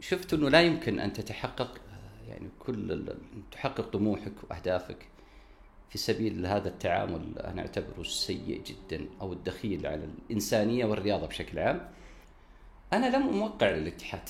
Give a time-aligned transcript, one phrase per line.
[0.00, 1.80] شفت إنه لا يمكن أن تتحقق
[2.28, 3.14] يعني كل
[3.52, 5.06] تحقق طموحك وأهدافك
[5.90, 11.88] في سبيل هذا التعامل أنا أعتبره السيء جدا أو الدخيل على الإنسانية والرياضة بشكل عام.
[12.92, 14.28] أنا لم موقع للاتحاد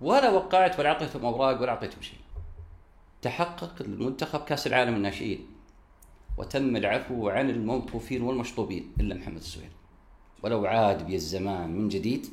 [0.00, 2.18] ولا وقعت ولا أعطيتهم أوراق ولا أعطيتهم شيء.
[3.22, 5.46] تحقق المنتخب كأس العالم الناشئين
[6.38, 9.70] وتم العفو عن الموقوفين والمشطوبين إلا محمد السويل.
[10.42, 12.26] ولو عاد بي الزمان من جديد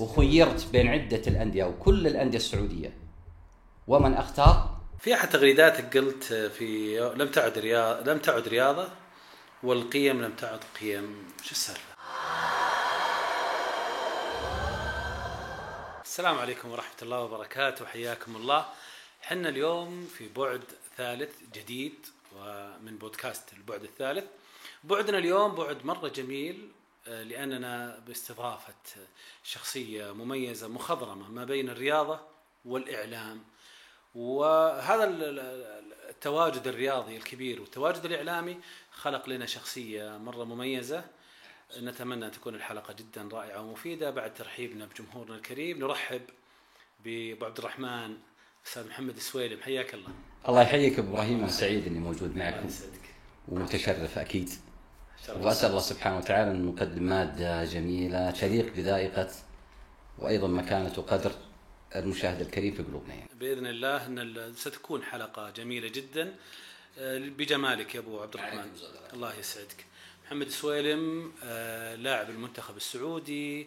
[0.00, 2.96] وخيرت بين عدة الأندية وكل الأندية السعودية.
[3.86, 8.88] ومن اختار في أحد تغريداتك قلت في لم تعد رياضه لم تعد رياضة
[9.62, 11.26] والقيم لم تعد قيم.
[11.42, 11.94] شو السالفة؟
[16.04, 18.66] السلام عليكم ورحمة الله وبركاته حياكم الله.
[19.22, 20.60] حنا اليوم في بعد
[20.96, 24.24] ثالث جديد ومن بودكاست البعد الثالث.
[24.84, 26.68] بعدنا اليوم بعد مرة جميل
[27.06, 28.74] آه، لأننا باستضافة
[29.44, 32.20] شخصية مميزة مخضرمة ما بين الرياضة
[32.64, 33.44] والإعلام.
[34.14, 38.60] وهذا ال- ال- التواجد الرياضي الكبير والتواجد الإعلامي
[38.92, 41.04] خلق لنا شخصية مرة مميزة.
[41.78, 44.10] نتمنى أن تكون الحلقة جدا رائعة ومفيدة.
[44.10, 46.22] بعد ترحيبنا بجمهورنا الكريم نرحب
[47.04, 48.16] بأبو عبد الرحمن
[48.66, 49.60] أستاذ محمد السويلم.
[49.62, 50.08] حياك الله.
[50.48, 51.38] الله يحييك ابو إبراهيم.
[51.38, 52.68] أنا سعيد إني موجود معكم.
[53.48, 54.50] ومتشرف أكيد.
[55.28, 59.30] وأسأل الله سبحانه وتعالى أن نقدم مادة جميلة تليق بذائقة
[60.18, 61.32] وأيضا مكانة وقدر
[61.96, 63.28] المشاهد الكريم في قلوبنا يعني.
[63.40, 66.34] بإذن الله أن ال- ستكون حلقة جميلة جدا
[66.98, 68.70] آه، بجمالك يا أبو عبد الرحمن.
[69.12, 69.84] الله يسعدك
[70.26, 73.66] محمد السويلم آه، لاعب المنتخب السعودي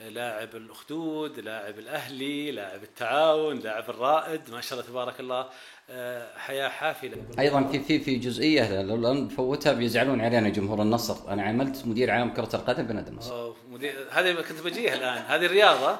[0.00, 4.50] لاعب الأخدود لاعب الأهلي لاعب التعاون لاعب الرائد.
[4.50, 5.48] ما شاء الله تبارك الله
[5.90, 7.16] آه، حياة حافلة.
[7.38, 11.32] أيضا في في في جزئية لو نفوتها بيزعلون علينا جمهور النصر.
[11.32, 13.52] أنا عملت مدير عام كرة القدم بنادي النصر.
[13.70, 15.24] مدير هذه كنت بجيها الآن.
[15.32, 15.98] هذه الرياضة.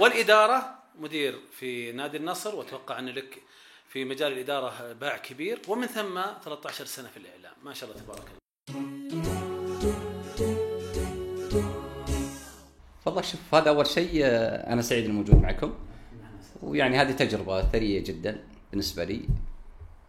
[0.00, 2.56] والإدارة مدير في نادي النصر.
[2.56, 3.42] وأتوقع أن لك
[3.88, 5.58] في مجال الإدارة باع كبير.
[5.68, 7.54] ومن ثم 13 سنة في الإعلام.
[7.62, 8.95] ما شاء الله تبارك الله.
[13.06, 15.72] والله شوف هذا أول شيء آه، أنا سعيد إني موجود معكم.
[16.62, 18.40] ويعني هذه تجربة ثرية جدا
[18.70, 19.20] بالنسبة لي.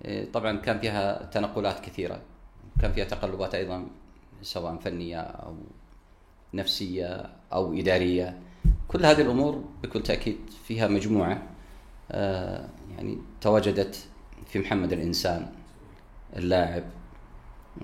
[0.05, 2.21] إيه، طبعا كان فيها تنقلات كثيرة.
[2.81, 3.87] كان فيها تقلبات أيضا
[4.41, 5.55] سواء فنية أو
[6.53, 8.39] نفسية أو إدارية.
[8.87, 10.37] كل هذه الأمور بكل تأكيد
[10.67, 11.43] فيها مجموعة
[12.11, 14.07] آه، يعني تواجدت
[14.47, 15.47] في محمد الإنسان
[16.35, 16.83] اللاعب.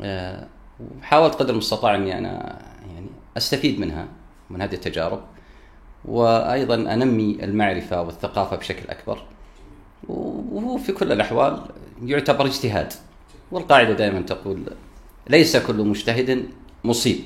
[0.02, 0.48] آه،
[0.80, 2.62] وحاولت قدر المستطاع إني أنا
[2.96, 3.08] يعني
[3.38, 4.08] أستفيد منها.
[4.50, 5.24] من هذه التجارب
[6.06, 9.24] وأيضا أنمي المعرفة والثقافة بشكل أكبر.
[10.08, 11.62] وهو في كل الأحوال
[12.06, 12.94] يعتبر اجتهاد.
[13.52, 14.64] والقاعدة دائما تقول
[15.30, 16.50] ليس كل مجتهد
[16.84, 17.20] مصيب.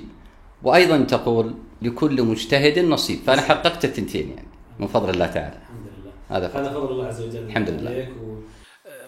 [0.63, 3.19] وأيضا تقول لكل مجتهد نصيب.
[3.19, 4.47] فأنا حققت الثنتين يعني
[4.79, 5.57] من فضل الله تعالى.
[5.57, 6.11] الحمد لله.
[6.29, 7.89] هذا فضل هذا فضل الله عز وجل الحمد لله.
[7.89, 8.38] عليك و...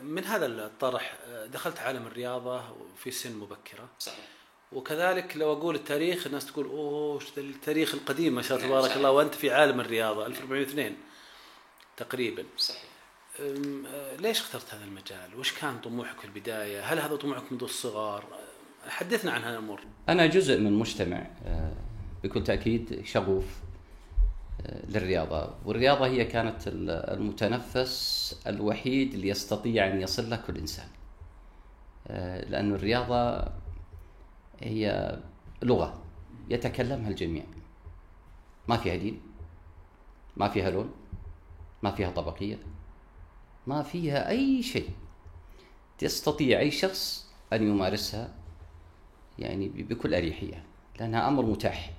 [0.03, 1.17] من هذا الطرح
[1.53, 2.61] دخلت عالم الرياضة
[2.97, 3.89] في سن مبكرة.
[3.99, 4.38] صحيح.
[4.71, 8.97] وكذلك لو أقول التاريخ الناس تقول أوه وش ذا التاريخ القديم ما شاء الله تبارك
[8.97, 10.95] الله وأنت في عالم الرياضة 1402
[11.97, 12.83] تقريبا صحيح
[13.39, 18.23] آه، ليش اخترت هذا المجال؟ وش كان طموحك في البداية؟ هل هذا طموحك منذ الصغر؟
[18.85, 19.81] آه، حدثنا عن هذه الأمور.
[20.09, 21.73] أنا جزء من مجتمع آه،
[22.23, 23.43] بكل تأكيد شغوف
[24.89, 30.87] للرياضة والرياضة هي كانت ال- المتنفس الوحيد اللي يستطيع أن يصل له كل إنسان
[32.07, 33.47] آه، لأن الرياضة
[34.59, 35.17] هي
[35.63, 36.01] لغة
[36.49, 37.43] يتكلمها الجميع.
[38.67, 39.21] ما فيها دين
[40.37, 40.91] ما فيها لون
[41.83, 42.59] ما فيها طبقية
[43.67, 44.89] ما فيها أي شيء.
[46.01, 48.33] يستطيع أي شخص أن يمارسها
[49.39, 50.63] يعني بكل أريحية
[50.99, 51.91] لأنها أمر متاح.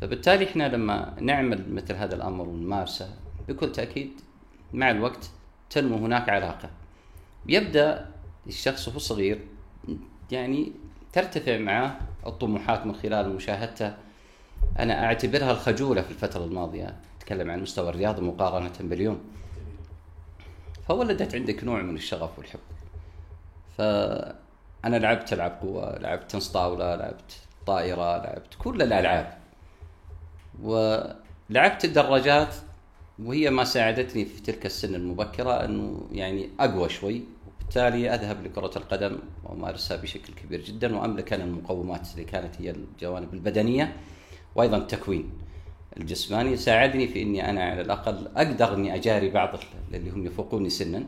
[0.00, 3.16] فبالتالي إحنا لما نعمل مثل هذا الأمر ونمارسه
[3.48, 4.20] بكل تأكيد
[4.72, 5.30] مع الوقت
[5.70, 6.70] تنمو هناك علاقة.
[7.46, 8.10] يبدأ
[8.46, 9.48] الشخص وهو صغير
[10.30, 10.72] يعني
[11.14, 13.94] ترتفع معه الطموحات من خلال مشاهدته.
[14.78, 16.96] أنا أعتبرها الخجولة في الفترة الماضية.
[17.18, 19.20] أتكلم عن مستوى الرياضه مقارنة باليوم.
[20.88, 22.60] فولدت عندك نوع من الشغف والحب.
[23.78, 29.38] فأنا لعبت ألعاب قوة لعبت تنس طاولة لعبت طائرة لعبت كل الألعاب.
[30.62, 32.54] ولعبت الدراجات
[33.18, 37.22] وهي ما ساعدتني في تلك السن المبكرة أنه يعني أقوى شوي.
[37.64, 43.34] وبالتالي أذهب لكرة القدم وأمارسها بشكل كبير جدا وأملك أنا المقومات اللي كانت هي الجوانب
[43.34, 43.96] البدنية
[44.54, 45.30] وأيضا التكوين
[45.96, 46.56] الجسماني.
[46.56, 49.58] ساعدني في إني أنا على الأقل أقدر أني أجاري بعض
[49.94, 51.04] اللي هم يفوقوني سنا.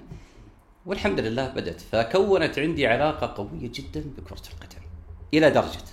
[0.86, 1.80] والحمد لله بدأت.
[1.80, 4.86] فكونت عندي علاقة قوية جدا بكرة القدم
[5.34, 5.84] إلى درجة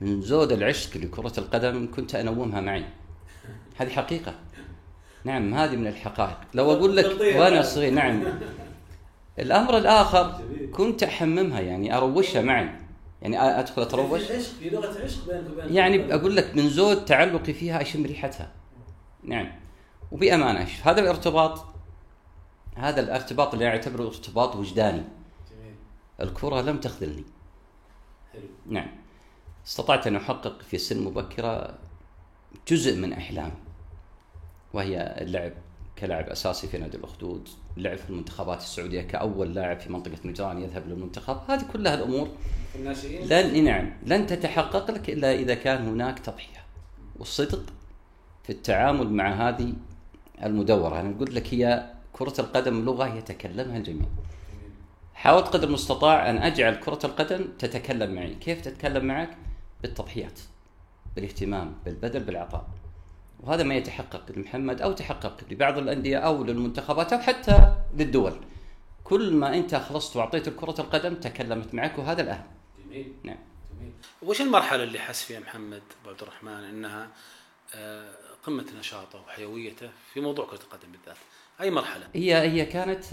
[0.00, 2.84] من زود العشق لكرة القدم كنت أنومها معي.
[3.76, 4.34] هذه حقيقة.
[5.24, 6.38] نعم هذه من الحقائق.
[6.54, 8.22] لو أقول لك وأنا صغير نعم.
[9.38, 10.40] الأمر الآخر
[10.72, 12.70] كنت أحممها يعني أروشها معي.
[13.22, 14.22] يعني أدخل أتروش.
[14.22, 18.52] في لغة عشق بينك وبين يعني أقول لك من زود تعلقي فيها أشم ريحتها.
[19.24, 19.52] نعم.
[20.10, 21.64] وبأمانة هذا الارتباط
[22.76, 25.02] هذا الارتباط اللي اعتبره ارتباط وجداني.
[25.50, 25.74] جميل.
[26.20, 27.24] الكرة لم تخذلني.
[28.32, 28.42] حلو.
[28.66, 28.90] نعم.
[29.66, 31.78] استطعت أن أحقق في سن مبكرة
[32.68, 33.52] جزء من أحلامي
[34.72, 35.52] وهي اللعب.
[36.02, 40.88] كلاعب أساسي في نادي الأخدود، اللعب في المنتخبات السعودية كأول لاعب في منطقة نجران يذهب
[40.88, 42.28] للمنتخب، هذه كلها الأمور
[42.74, 46.58] الناشئين؟ لن نعم لن تتحقق لك إلا إذا كان هناك تضحية
[47.16, 47.62] والصدق
[48.44, 49.74] في التعامل مع هذه
[50.42, 54.08] المدورة، أنا قلت لك هي كرة القدم لغة يتكلمها الجميع.
[55.14, 59.36] حاولت قدر المستطاع أن أجعل كرة القدم تتكلم معي، كيف تتكلم معك؟
[59.82, 60.40] بالتضحيات
[61.16, 62.66] بالاهتمام بالبذل بالعطاء.
[63.42, 68.32] وهذا ما يتحقق لمحمد أو تحقق لبعض الأندية أو للمنتخبات أو حتى للدول.
[69.04, 72.44] كل ما أنت خلصت وأعطيت كره القدم تكلمت معك وهذا الأهم.
[72.86, 73.12] جميل.
[73.24, 73.38] نعم.
[73.78, 73.92] جميل.
[74.22, 77.08] وش المرحلة اللي حس فيها محمد ابو عبد الرحمن إنها
[77.74, 78.10] آه،
[78.46, 81.16] قمة نشاطه وحيويته في موضوع كرة القدم بالذات؟
[81.60, 83.04] أي مرحلة؟ هي هي كانت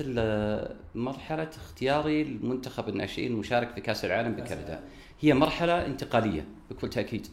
[0.96, 4.84] مرحلة اختياري لمنتخب الناشئين المشارك في كأس العالم بكندا.
[5.22, 7.28] هي مرحلة انتقالية بكل تأكيد.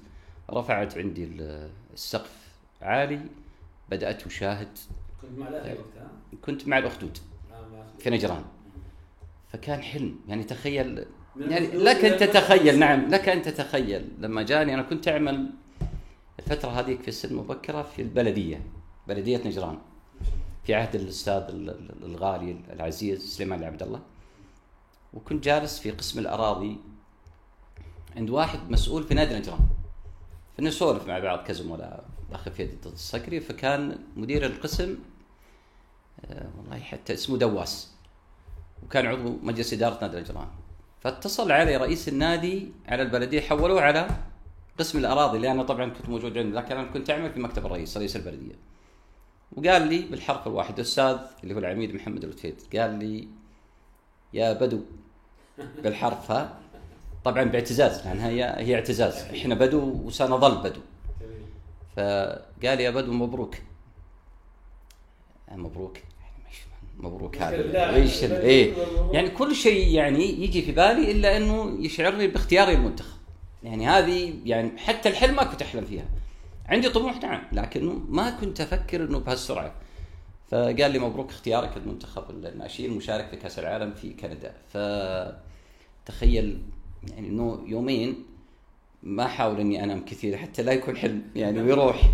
[0.50, 2.45] رفعت عندي ال- السقف
[2.82, 3.20] عالي
[3.88, 4.78] بدأت أشاهد.
[5.22, 6.10] كنت مع الاهلي وقتها؟
[6.42, 7.18] كنت مع الأخدود
[7.98, 8.44] في نجران.
[9.48, 10.18] فكان حلم.
[10.28, 11.04] يعني تخيل
[11.40, 14.08] يعني لك أن تتخيل نعم لك أن تتخيل.
[14.18, 15.50] لما جاني أنا كنت أعمل
[16.38, 18.60] الفترة هذيك في السن مبكره في البلدية
[19.08, 19.78] بلدية نجران
[20.64, 24.00] في عهد الأستاذ ال- ال- الغالي العزيز سليمان العبد الله.
[25.14, 26.76] وكنت جالس في قسم الأراضي
[28.16, 29.60] عند واحد مسؤول في نادي نجران.
[30.58, 32.04] فنسولف مع بعض كزملاء.
[32.30, 34.98] الاخ فيد الصقري فكان مدير القسم
[36.24, 37.92] آه، والله حتى اسمه دواس
[38.82, 40.48] وكان عضو مجلس إدارة نادي نجران
[41.00, 44.08] فاتصل علي رئيس النادي على البلدية حولوه على
[44.78, 47.96] قسم الأراضي اللي أنا طبعا كنت موجود عنده لكن أنا كنت أعمل في مكتب الرئيس
[47.96, 48.54] رئيس البلدية.
[49.52, 53.28] وقال لي بالحرف الواحد الأستاذ اللي هو العميد محمد الوتفيد قال لي
[54.32, 54.80] يا بدو.
[55.82, 56.58] بالحرف ها.
[57.24, 59.14] طبعا باعتزاز لأن هي هي اعتزاز.
[59.14, 60.80] إحنا بدو وسنظل بدو.
[61.96, 63.54] فقال يا بدو مبروك.
[65.48, 65.96] آه، مبروك.
[65.96, 66.44] يعني
[66.96, 67.94] مبروك هذا.
[67.94, 68.74] إيش إيه.
[69.12, 73.16] يعني كل شيء يعني يجي في بالي إلا إنه يشعرني باختياري المنتخب.
[73.62, 76.04] يعني هذه يعني حتى الحلم ما كنت أحلم فيها.
[76.66, 79.74] عندي طموح نعم لكنه ما كنت أفكر إنه بهالسرعة.
[80.50, 84.54] فقال لي مبروك اختيارك المنتخب الناشئين المشارك في كأس العالم في كندا.
[86.06, 86.62] فتخيل
[87.10, 88.35] يعني إنه يومين
[89.06, 92.10] ما احاول إني أنام كثير حتى لا يكون حلم يعني ويروح.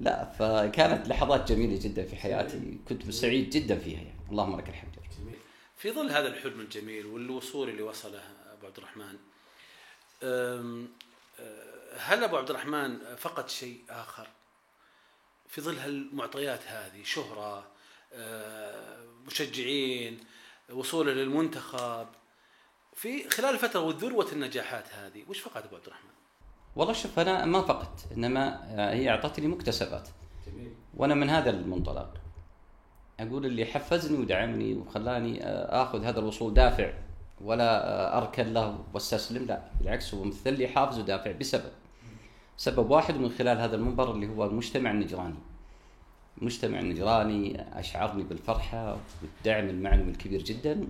[0.00, 4.20] لا فكانت لحظات جميلة جدا في حياتي كنت سعيد جدا فيها يعني.
[4.30, 4.96] اللهم لك الحمد.
[5.20, 5.36] جميل.
[5.76, 8.22] في ظل هذا الحلم الجميل والوصول اللي وصله
[8.52, 9.18] أبو عبد الرحمن
[10.22, 10.84] أه،
[11.96, 14.28] هل أبو عبد الرحمن فقد شيء آخر؟
[15.48, 17.66] في ظل هالمعطيات هذه شهرة
[18.12, 20.24] أه، مشجعين
[20.70, 22.08] وصوله للمنتخب
[22.94, 26.15] في خلال الفترة والذروه النجاحات هذه وش فقد أبو عبد الرحمن؟
[26.76, 28.60] والله شوف أنا ما فقدت إنما
[28.92, 30.08] هي أعطتني مكتسبات.
[30.46, 30.70] جميل.
[30.96, 32.10] وأنا من هذا المنطلق.
[33.20, 35.44] أقول اللي حفزني ودعمني وخلاني
[35.82, 36.92] آخذ هذا الوصول دافع
[37.40, 41.72] ولا أركن له واستسلم لا بالعكس هو مثل لي حافز ودافع بسبب.
[42.56, 45.38] سبب واحد من خلال هذا المنبر اللي هو المجتمع النجراني.
[46.38, 50.88] المجتمع النجراني أشعرني بالفرحة والدعم المعنوي الكبير جدا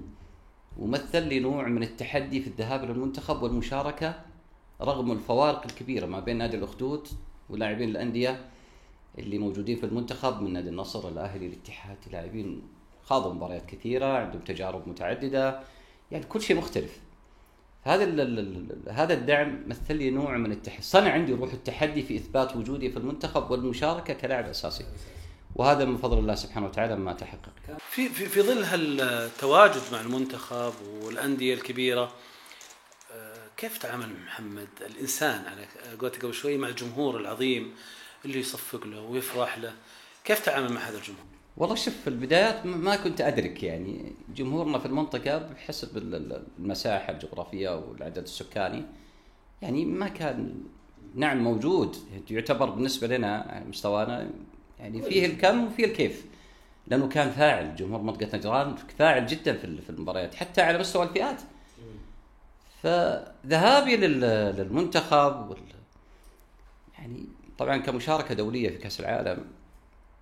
[0.78, 4.14] ومثل لي نوع من التحدي في الذهاب إلى المنتخب والمشاركة
[4.80, 7.08] رغم الفوارق الكبيرة ما بين نادي الأخدود
[7.50, 8.44] ولاعبين الأندية
[9.18, 12.62] اللي موجودين في المنتخب من نادي النصر الأهلي الاتحاد لاعبين
[13.04, 15.60] خاضوا مباريات كثيرة عندهم تجارب متعددة
[16.10, 17.00] يعني كل شيء مختلف.
[17.82, 18.04] هذا
[18.88, 20.82] هذا الدعم مثل لي نوع من التحدي.
[20.82, 24.84] صنع عندي روح التحدي في إثبات وجودي في المنتخب والمشاركة كلاعب أساسي.
[25.54, 27.52] وهذا من فضل الله سبحانه وتعالى ما تحقق.
[27.90, 32.12] في في في ظل هالتواجد مع المنتخب والأندية الكبيرة
[33.56, 35.64] كيف تعامل محمد الإنسان؟ على
[36.00, 37.72] قولتك قبل شوي مع الجمهور العظيم
[38.24, 39.72] اللي يصفق له ويفرح له.
[40.24, 41.24] كيف تعامل مع هذا الجمهور؟
[41.56, 44.12] والله شوف في البدايات ما كنت أدرك يعني.
[44.34, 48.84] جمهورنا في المنطقة بحسب ال- ال- المساحة الجغرافية والعدد السكاني
[49.62, 50.54] يعني ما كان
[51.14, 51.96] نعم موجود.
[52.30, 54.30] يعتبر بالنسبة لنا مستوانا
[54.78, 56.24] يعني فيه الكم وفيه الكيف
[56.86, 57.76] لأنه كان فاعل.
[57.76, 61.42] جمهور منطقة نجران فاعل جدا في المباريات حتى على مستوى الفئات.
[62.86, 64.20] فذهابي لل-
[64.56, 65.58] للمنتخب وال
[66.98, 67.26] يعني
[67.58, 69.44] طبعا كمشاركة دولية في كأس العالم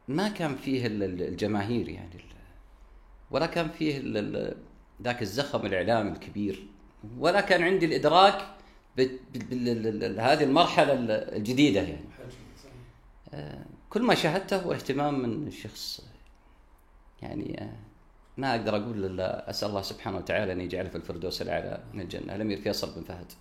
[0.09, 2.25] ما كان فيه الجماهير يعني
[3.31, 3.99] ولا كان فيه
[5.03, 6.67] ذاك الزخم الإعلامي الكبير
[7.19, 8.47] ولا كان عندي الإدراك
[8.97, 10.93] بهذه المرحلة
[11.37, 12.05] الجديدة يعني.
[13.35, 16.01] آه، كل ما شاهدته هو اهتمام من الشخص
[17.23, 17.77] يعني آه،
[18.37, 22.35] ما أقدر أقول إلا أسأل الله سبحانه وتعالى أن يجعله في الفردوس الأعلى من الجنة.
[22.35, 23.33] الامير فيصل بن فهد.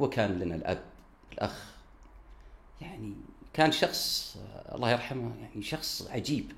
[0.00, 0.82] هو كان لنا الأب
[1.32, 1.74] الأخ.
[2.80, 3.14] يعني
[3.52, 4.36] كان شخص
[4.74, 6.52] الله يرحمه يعني شخص عجيب.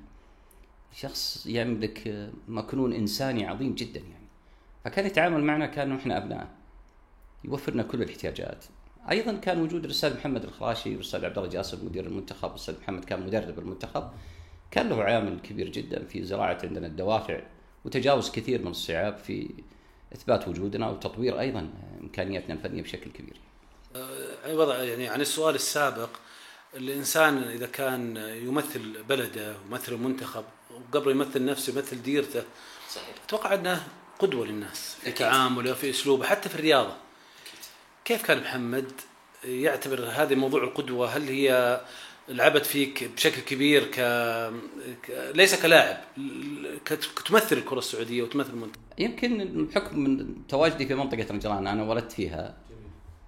[0.92, 4.26] شخص يملك مكنون إنساني عظيم جدا يعني.
[4.84, 6.48] فكان يتعامل معنا كانه إحنا أبناء.
[7.44, 8.64] يوفر لنا كل الاحتياجات.
[9.10, 13.26] أيضا كان وجود الأستاذ محمد الخراشي والأستاذ عبد الله جاسم مدير المنتخب والأستاذ محمد كان
[13.26, 14.10] مدرب المنتخب.
[14.70, 17.40] كان له عامل كبير جدا في زراعة عندنا الدوافع.
[17.88, 19.50] وتجاوز كثير من الصعاب في
[20.14, 23.36] إثبات وجودنا وتطوير أيضا إمكانياتنا الفنية بشكل كبير.
[23.96, 26.08] أه يعني عن السؤال السابق
[26.74, 32.42] الإنسان إذا كان يمثل بلده ويمثل المنتخب وقبل يمثل نفسه يمثل ديرته
[32.90, 33.86] صحيح أتوقع أنه
[34.18, 35.10] قدوة للناس في.
[35.12, 36.96] تعامله في أسلوبه حتى في الرياضة.
[38.04, 38.92] كيف كان محمد
[39.44, 41.80] يعتبر هذه موضوع القدوة هل هي
[42.28, 43.98] لعبت فيك بشكل كبير ك...
[45.34, 45.96] ليس كلاعب
[46.84, 48.82] كتمثل الكرة السعودية وتمثل المنتخب.
[48.98, 52.56] يمكن بحكم من تواجدي في منطقة نجران أنا ولدت فيها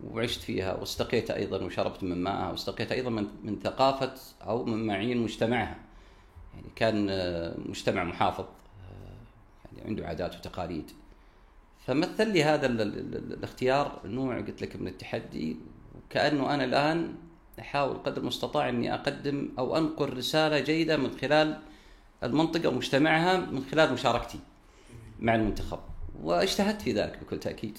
[0.05, 5.19] وعشت فيها واستقيت أيضا وشربت من ماءها واستقيت أيضا من من ثقافة أو من معين
[5.19, 5.79] مجتمعها.
[6.55, 7.07] يعني كان
[7.69, 8.45] مجتمع محافظ
[9.73, 10.91] يعني عنده عادات وتقاليد.
[11.87, 15.57] فمثل لي هذا الاختيار نوع قلت لك من التحدي
[15.95, 17.15] وكأنه أنا الآن
[17.59, 21.59] أحاول قدر المستطاع إني أقدم أو انقل رسالة جيدة من خلال
[22.23, 24.39] المنطقة ومجتمعها من خلال مشاركتي
[25.21, 25.79] مع المنتخب
[26.23, 27.79] واجتهدت في ذلك بكل تأكيد.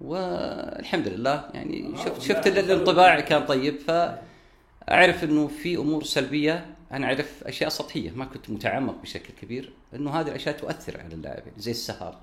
[0.00, 7.44] والحمد لله يعني شفت شفت الانطباع كان طيب فأعرف إنه في أمور سلبية أنا أعرف
[7.44, 12.18] أشياء سطحية ما كنت متعمق بشكل كبير إنه هذه الأشياء تؤثر على اللاعب زي السهر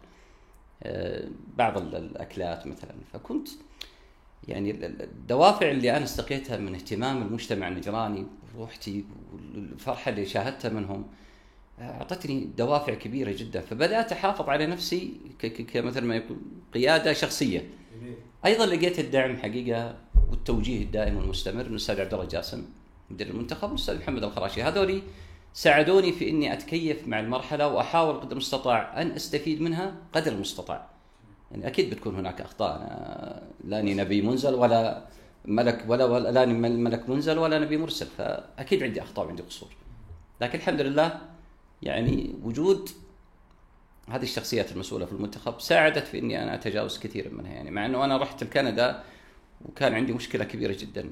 [0.83, 2.95] آه، بعض الأكلات مثلا.
[3.13, 3.47] فكنت
[4.47, 11.05] يعني الدوافع اللي أنا استقيتها من اهتمام المجتمع النجراني وروحتي والفرحة اللي شاهدتها منهم
[11.79, 13.61] أعطتني دوافع كبيرة جدا.
[13.61, 15.13] فبدأت أحافظ على نفسي
[15.73, 16.37] كمثل ما يقول
[16.73, 17.69] قيادة شخصية.
[18.45, 19.95] أيضا لقيت الدعم حقيقة
[20.29, 22.65] والتوجيه الدائم والمستمر من الأستاذ عبد الله جاسم
[23.09, 24.63] مدير المنتخب والأستاذ محمد الخراشي.
[24.63, 25.01] هذولي
[25.53, 30.92] ساعدوني في إني أتكيف مع المرحلة وأحاول قدر المستطاع أن أستفيد منها قدر المستطاع.
[31.53, 32.75] يعني أكيد بتكون هناك أخطاء.
[32.75, 35.05] أنا لاني نبي منزل ولا
[35.45, 39.69] ملك ولا, ولا لاني ملك منزل ولا نبي مرسل فأكيد عندي أخطاء وعندي قصور.
[40.41, 41.19] لكن الحمد لله
[41.81, 42.89] يعني وجود
[44.09, 47.51] هذه الشخصيات المسؤولة في المنتخب ساعدت في إني أنا أتجاوز كثير منها.
[47.51, 49.03] يعني مع إنه أنا رحت لكندا
[49.65, 51.09] وكان عندي مشكلة كبيرة جدا.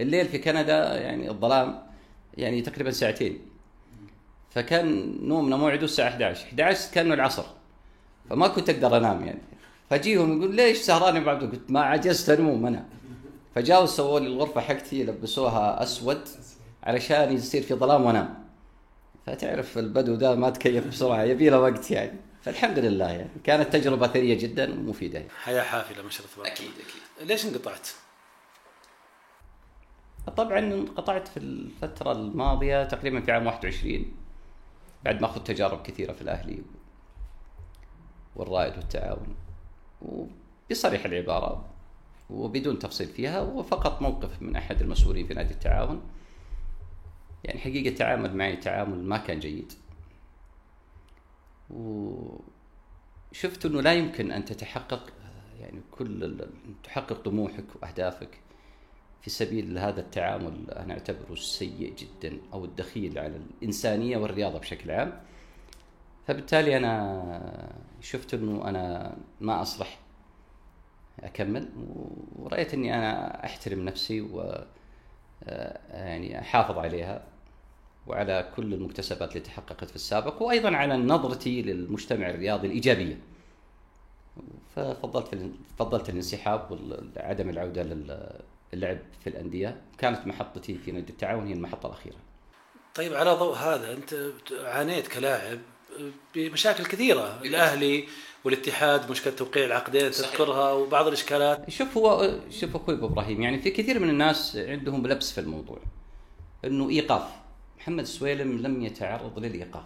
[0.00, 1.82] الليل في كندا يعني الظلام
[2.34, 3.38] يعني تقريبا ساعتين.
[4.50, 7.44] فكان نومنا موعده الساعة 11 11 كأنه العصر.
[8.30, 9.42] فما كنت أقدر أنام يعني.
[9.90, 12.88] فجيهم يقول ليش سهران بعد؟ قلت ما عجزت أنوم أنا.
[13.54, 16.28] فجاوا سووا لي الغرفة حقتي لبسوها أسود
[16.82, 18.44] علشان يصير في ظلام وأنام.
[19.26, 22.18] فتعرف البدو ده ما تكيف بسرعة يبي له وقت يعني.
[22.42, 23.30] فالحمد لله يعني.
[23.44, 27.28] كانت تجربة ثرية جدا ومفيدة حياة حافلة ما شاء الله أكيد أكيد.
[27.28, 27.88] ليش انقطعت؟
[30.36, 34.04] طبعا انقطعت في الفترة الماضية تقريبا في عام 21
[35.04, 36.62] بعد ما أخذت تجارب كثيرة في الأهلي
[38.36, 39.34] والرائد والتعاون.
[40.02, 41.68] وبصريح العبارة
[42.30, 46.02] وبدون تفصيل فيها وفقط موقف من أحد المسؤولين في نادي التعاون.
[47.44, 49.72] يعني حقيقة تعامل معي تعامل ما كان جيد.
[51.70, 55.12] وشفت إنه لا يمكن أن تتحقق
[55.60, 56.46] يعني كل
[56.84, 58.38] تحقق طموحك وأهدافك
[59.22, 60.70] في سبيل هذا التعامل.
[60.70, 65.20] أنا أعتبره سيء جدا أو الدخيل على الإنسانية والرياضة بشكل عام.
[66.26, 69.98] فبالتالي أنا شفت إنه أنا ما أصلح
[71.20, 71.68] أكمل
[72.36, 74.64] ورأيت إني أنا أحترم نفسي و
[75.90, 77.24] يعني أحافظ عليها
[78.06, 83.18] وعلى كل المكتسبات اللي تحققت في السابق وأيضا على نظرتي للمجتمع الرياضي الإيجابية.
[84.76, 86.70] ففضلت فضلت الانسحاب
[87.16, 87.82] وعدم العودة
[88.72, 92.16] للعب في الأندية، كانت محطتي في نادي التعاون هي المحطة الأخيرة.
[92.94, 94.14] طيب على ضوء هذا أنت
[94.64, 95.58] عانيت كلاعب
[96.34, 97.40] بمشاكل كثيرة.
[97.44, 98.08] الأهلي
[98.44, 101.70] والاتحاد مشكلة توقيع العقدين تذكرها وبعض الإشكالات.
[101.70, 105.78] شوف هو شوف أخوي إبراهيم يعني في كثير من الناس عندهم لبس في الموضوع
[106.64, 107.22] إنه إيقاف.
[107.78, 109.84] محمد السويلم لم يتعرض للإيقاف.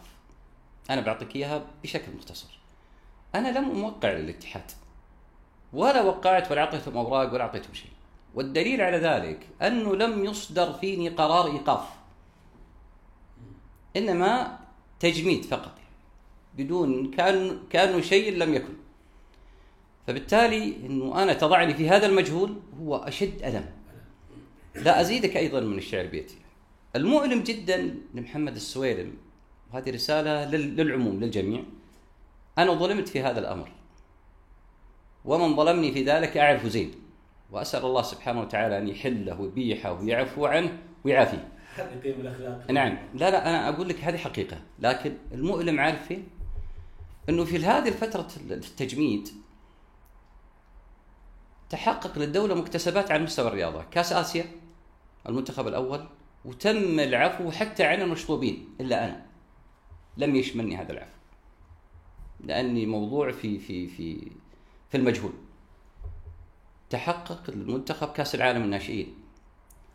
[0.91, 2.59] أنا بعطيك إياها بشكل مختصر.
[3.35, 4.71] أنا لم موقع للاتحاد.
[5.73, 7.91] ولا وقعت ولا أعطيتهم أوراق ولا أعطيتهم شيء.
[8.35, 11.85] والدليل على ذلك أنه لم يصدر فيني قرار إيقاف.
[13.97, 14.59] إنما
[15.01, 15.79] تجميد فقط.
[16.57, 18.75] بدون كان كانه شيء لم يكن.
[20.07, 23.67] فبالتالي إنه أنا تضعني في هذا المجهول هو أشد ألم.
[24.75, 26.37] لا أزيدك أيضا من الشعر بيتي.
[26.97, 29.15] المؤلم جدا لمحمد السويلم.
[29.73, 31.63] وهذه رسالة للعموم للجميع.
[32.59, 33.69] أنا ظلمت في هذا الأمر.
[35.25, 36.93] ومن ظلمني في ذلك أعرف زين.
[37.51, 41.49] وأسأل الله سبحانه وتعالى أن يحله ويبيحه ويعفو عنه ويعافيه.
[41.77, 42.71] هذه قيم الأخلاق.
[42.71, 42.99] نعم.
[43.15, 44.59] لا لا أنا أقول لك هذه حقيقة.
[44.79, 46.29] لكن المؤلم عارف فين؟
[47.29, 49.29] إنه في هذه الفترة التجميد
[51.71, 54.45] تحقق للدولة مكتسبات على مستوى الرياضة، كأس آسيا
[55.29, 56.09] المنتخب الأول
[56.45, 59.27] وتم العفو حتى عن المشطوبين إلا أنا
[60.17, 61.17] لم يشملني هذا العفو
[62.41, 64.33] لأني موضوع في في في
[64.91, 65.33] في المجهول.
[66.91, 69.15] تحقق المنتخب كأس العالم الناشئين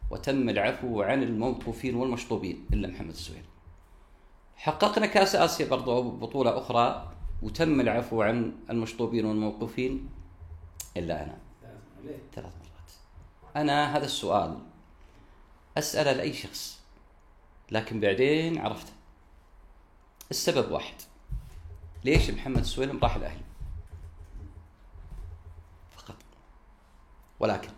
[0.09, 3.43] وتم العفو عن الموقوفين والمشطوبين إلا محمد السويل
[4.55, 10.09] حققنا كأس آسيا برضو بطولة أخرى وتم العفو عن المشطوبين والموقوفين
[10.97, 11.37] إلا أنا.
[12.35, 12.91] ثلاث مرات.
[13.55, 14.59] أنا هذا السؤال
[15.77, 16.79] أسأله لأي شخص
[17.71, 18.93] لكن بعدين عرفته.
[20.31, 20.95] السبب واحد.
[22.03, 23.43] ليش محمد السويلم راح الأهلي؟
[25.95, 26.15] فقط.
[27.39, 27.69] ولكن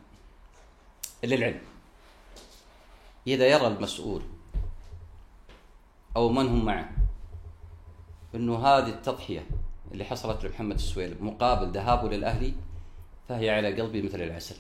[1.23, 1.61] للعلم
[3.27, 4.21] إذا يرى المسؤول
[6.15, 7.02] أو من هم معه
[8.35, 9.45] أنه هذه التضحية
[9.91, 12.53] اللي حصلت لمحمد السويلم مقابل ذهابه للأهلي
[13.29, 14.55] فهي على قلبي مثل العسل.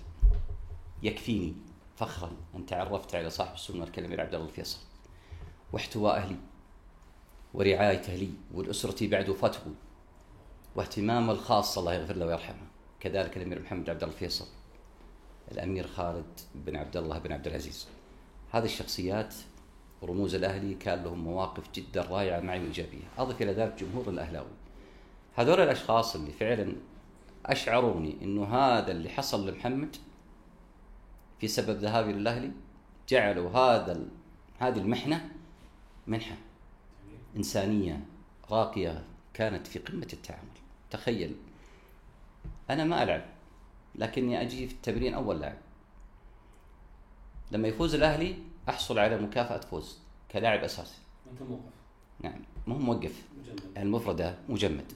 [1.03, 1.53] يكفيني
[1.95, 4.79] فخرا أن تعرفت على صاحب السنة الكلمة عبد الله الفيصل
[5.73, 6.35] واحتواء أهلي
[7.53, 9.59] ورعايته لي ولأسرتي بعد وفاته
[10.75, 12.67] واهتمامه الخاص الله يغفر له ويرحمه.
[12.99, 14.45] كذلك الأمير محمد عبد الله الفيصل
[15.51, 17.87] الأمير خالد بن عبد الله بن عبد العزيز.
[18.51, 19.35] هذه الشخصيات
[20.05, 24.51] رموز الأهلي كان لهم مواقف جدا رائعة معي وايجابيه، أضف إلى ذلك جمهور الأهلاوي.
[25.35, 26.75] هذول الأشخاص اللي فعلا
[27.45, 29.95] أشعروني إنه هذا اللي حصل لمحمد
[31.39, 32.51] في سبب ذهابي للأهلي
[33.09, 34.05] جعلوا هذا
[34.59, 35.29] هذه المحنة
[36.07, 36.35] منحة
[37.35, 38.05] إنسانية
[38.51, 40.47] راقية كانت في قمة التعامل.
[40.91, 41.35] تخيل
[42.69, 43.21] أنا ما ألعب
[43.95, 45.57] لكني أجي في التمرين أول لاعب
[47.51, 48.35] لما يفوز الأهلي
[48.69, 49.99] أحصل على مكافأة فوز
[50.31, 50.97] كلاعب أساسي.
[51.31, 51.73] انت موقف؟
[52.19, 53.23] نعم مو موقف.
[53.39, 53.77] مجمد.
[53.77, 54.91] المفردة مجمد.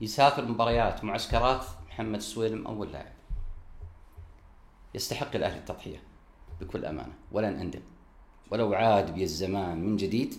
[0.00, 3.12] يسافر مباريات معسكرات محمد السويلم أول لاعب.
[4.94, 6.02] يستحق الأهلي التضحية
[6.60, 7.12] بكل أمانة.
[7.32, 7.82] ولن أندم.
[8.50, 10.34] ولو عاد بي الزمان من جديد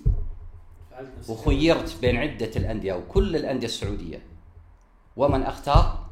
[1.30, 4.22] وخيرت بين عدة الأندية وكل الأندية السعودية
[5.18, 6.10] ومن أختار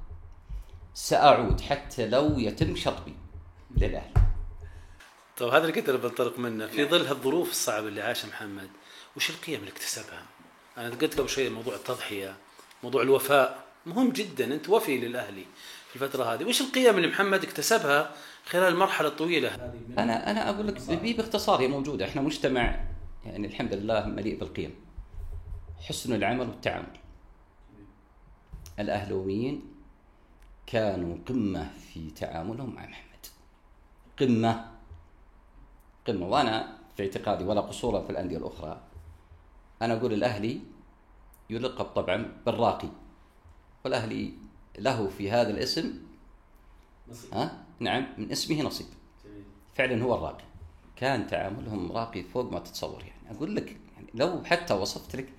[0.93, 3.15] سأعود حتى لو يتم شطبي
[3.77, 4.26] للأهلي.
[5.37, 6.67] طيب هذا اللي كنت بنطلق منه.
[6.67, 8.69] في ظل هالظروف الصعبة اللي عاشها محمد
[9.15, 10.23] وش القيم اللي اكتسبها؟
[10.77, 12.35] أنا قلت قبل شوي موضوع التضحية
[12.83, 13.67] موضوع الوفاء.
[13.85, 15.45] مهم جدا أنت وفي للأهلي
[15.89, 16.43] في الفترة هذه.
[16.43, 21.61] وش القيم اللي محمد اكتسبها خلال المرحلة الطويلة هذه؟ أنا أنا أقول لك بي- باختصار
[21.61, 22.05] هي موجودة.
[22.05, 22.83] إحنا مجتمع
[23.25, 24.75] يعني الحمد لله مليء بالقيم.
[25.89, 26.97] حسن العمل والتعامل.
[28.79, 29.73] الاهلاويين
[30.67, 33.25] كانوا قمة في تعاملهم مع محمد.
[34.19, 34.76] قمة
[36.07, 38.81] قمة وأنا في اعتقادي ولا قصورا في الأندية الأخرى
[39.81, 40.59] أنا أقول الأهلي
[41.49, 42.89] يلقب طبعا بالراقي
[43.85, 44.33] والأهلي
[44.79, 45.93] له في هذا الاسم
[47.09, 47.33] نصيب.
[47.33, 48.87] ها؟ نعم من اسمه نصيب.
[49.25, 49.43] جميل.
[49.75, 50.43] فعلا هو الراقي.
[50.95, 53.37] كان تعاملهم راقي فوق ما تتصور يعني.
[53.37, 55.29] أقول لك يعني لو حتى وصفت لك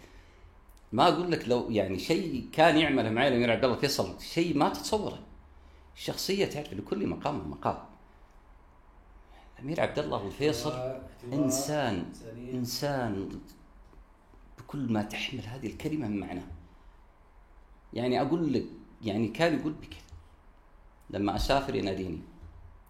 [0.93, 4.69] ما أقول لك لو يعني شيء كان يعمله معي الأمير عبد الله فيصل شيء ما
[4.69, 5.19] تتصوره.
[5.97, 7.79] الشخصيه تعرف لكل مقام مقام
[9.59, 10.73] الامير عبد الله الفيصل
[11.33, 12.05] إنسان.
[12.55, 13.29] إنسان
[14.59, 16.41] بكل ما تحمل هذه الكلمة من معنى.
[17.93, 18.65] يعني أقول لك
[19.03, 19.97] يعني كان يقول بك
[21.11, 22.19] لما أسافر يناديني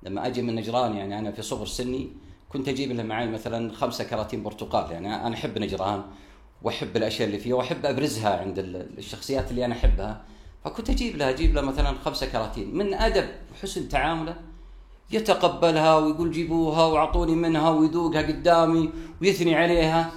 [0.03, 2.13] لما أجي من نجران يعني أنا في صغر سني
[2.49, 4.93] كنت أجيب له معي مثلا خمسة كراتين برتقال.
[4.93, 6.05] يعني أنا أحب نجران
[6.63, 10.25] وأحب الأشياء اللي فيها وأحب أبرزها عند ال- الشخصيات اللي أنا أحبها.
[10.65, 14.37] فكنت أجيب له أجيب له مثلا خمسة كراتين من أدب وحسن تعامله.
[15.11, 20.12] يتقبلها ويقول جيبوها واعطوني منها ويذوقها قدامي ويثني عليها.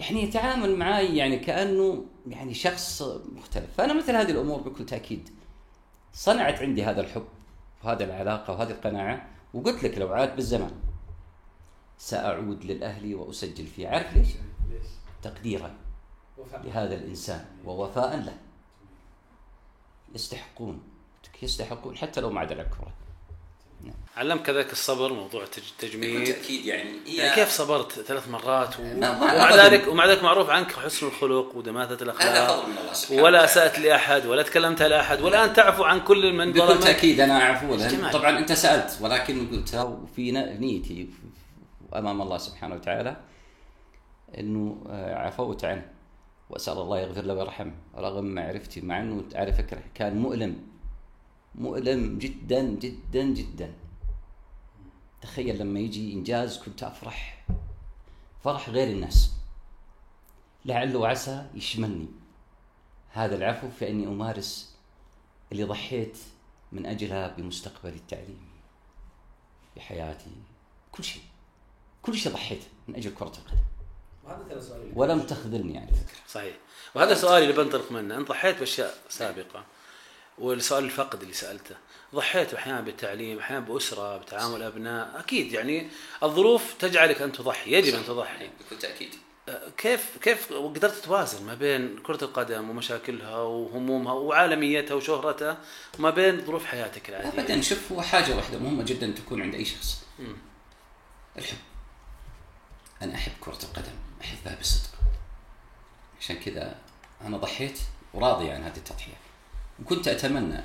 [0.00, 3.02] يعني يتعامل معي يعني كأنه يعني شخص
[3.36, 3.66] مختلف.
[3.76, 5.28] فأنا مثل هذه الأمور بكل تأكيد
[6.12, 7.24] صنعت عندي هذا الحب
[7.84, 9.28] وهذه العلاقة وهذه القناعة.
[9.54, 10.72] وقلت لك لو عاد بالزمان
[11.98, 13.88] سأعود للاهلي وأسجل فيه.
[13.88, 14.28] عارف ليش؟
[15.22, 15.74] تقديرا
[16.64, 18.36] لهذا الإنسان ووفاء له.
[20.14, 20.82] يستحقون
[21.42, 22.70] يستحقون حتى لو ما عاد لعب
[23.82, 26.18] كره علمك كذلك الصبر موضوع التج- التجميد.
[26.18, 28.82] بالتاكيد يعني يعني كيف صبرت ثلاث مرات و...
[28.82, 29.54] ومع.
[29.54, 33.44] ذلك ومع ذلك معروف عنك حسن الخلق ودماثة هذا الاخلاق فضل من الله سبحانه ولا.
[33.44, 36.82] اسأت لأحد ولا تكلمت لاحد والان تعفو عن كل من بكل ظلمك.
[36.82, 37.76] تأكيد أنا أعفو
[38.12, 41.08] طبعا أنت سألت ولكن قلتها وفي نيتي
[41.94, 43.16] أمام الله سبحانه وتعالى
[44.38, 45.86] إنه آه، عفوت عنه
[46.50, 47.72] وأسأل الله يغفر له ويرحمه.
[47.96, 50.73] رغم معرفتي مع إنه فكره كان مؤلم.
[51.54, 53.74] مؤلم جدا جدا جدا.
[55.22, 57.46] تخيل لما يجي إنجاز كنت أفرح
[58.44, 59.32] فرح غير الناس.
[60.64, 62.08] لعل وعسى يشملني.
[63.12, 64.76] هذا العفو في أني أمارس
[65.52, 66.18] اللي ضحيت
[66.72, 68.54] من أجلها بمستقبلي التعليمي
[69.76, 70.30] بحياتي.
[70.92, 71.22] كل شيء
[72.02, 73.64] كل شيء ضحيت من أجل كرة القدم.
[74.94, 76.56] ولم تخذلني على فكره صحيح.
[76.94, 78.16] وهذا سؤالي اللي بنطلق منه.
[78.16, 79.64] أنت ضحيت بأشياء سابقة.
[80.38, 81.76] والسؤال الفقد اللي سألته.
[82.14, 85.20] ضحيت أحيانا بالتعليم أحيانا بأسرة بتعامل أبناء.
[85.20, 85.88] أكيد يعني
[86.22, 88.50] الظروف تجعلك أن تضحي يجب أن تضحي.
[88.60, 89.10] بكل تأكيد.
[89.76, 95.58] كيف كيف قدرت توازن ما بين كرة القدم ومشاكلها وهمومها وعالميتها وشهرتها
[95.98, 99.64] وما بين ظروف حياتك العادية؟ ابدا شوف هو حاجة واحدة مهمة جدا تكون عند أي
[99.64, 100.04] شخص.
[100.18, 100.36] مم.
[101.38, 101.56] الحب.
[103.02, 104.90] أنا أحب كرة القدم أحبها بصدق.
[106.20, 106.76] عشان كذا
[107.20, 107.78] أنا ضحيت
[108.14, 109.23] وراضي عن هذه التضحية.
[109.82, 110.60] وكنت أتمنى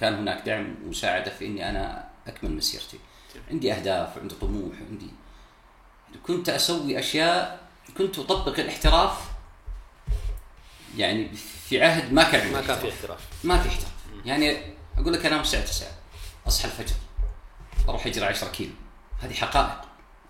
[0.00, 2.98] كان هناك دعم ومساعدة في إني أنا أكمل مسيرتي.
[3.50, 5.10] عندي أهداف وعندي طموح وعندي
[6.26, 9.30] كنت أسوي أشياء كنت أطبق الاحتراف
[10.96, 11.28] يعني
[11.68, 12.78] في عهد ما كان عندي ما كان.
[12.78, 13.20] في احتراف.
[13.44, 13.92] ما في احتراف.
[14.24, 14.56] يعني
[14.98, 15.88] أقول لك انام الساعة 9
[16.46, 16.96] أصحى الفجر
[17.88, 18.72] أروح أجري 10 كيلو.
[19.20, 19.80] هذه حقائق.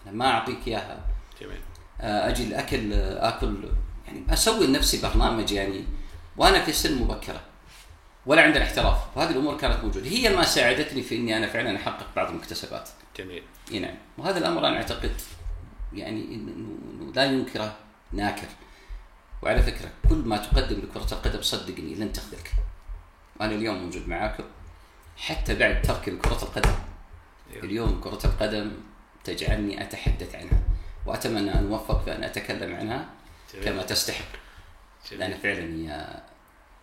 [0.07, 1.07] أنا ما أعطيك إياها.
[1.40, 1.61] جميل.
[2.01, 3.68] آه، أجي الأكل آه، آكل.
[4.07, 5.85] يعني أسوي لنفسي برنامج يعني
[6.37, 7.40] وأنا في سن مبكرة.
[8.27, 9.17] ولا عندنا احتراف.
[9.17, 10.07] وهذه الأمور كانت موجودة.
[10.07, 12.89] هي ما ساعدتني في إني أنا فعلا أحقق بعض المكتسبات.
[13.19, 13.43] جميل.
[13.73, 13.95] إي نعم.
[14.19, 15.12] وهذا الأمر أنا أعتقد
[15.93, 17.77] يعني انه لا ينكره
[18.12, 18.49] ناكر.
[19.43, 22.53] وعلى فكرة كل ما تقدم لكرة القدم صدقني لن تخذلك.
[23.41, 24.45] أنا اليوم موجود معاكم
[25.17, 26.75] حتى بعد ترك كره القدم.
[27.62, 28.73] اليوم كرة القدم
[29.25, 30.61] تجعلني أتحدث عنها.
[31.07, 33.07] وأتمنى أن أوفق في أن أتكلم عنها
[33.55, 33.65] جميل.
[33.65, 34.25] كما تستحق.
[35.11, 35.21] جميل.
[35.21, 36.21] لأن فعلا هي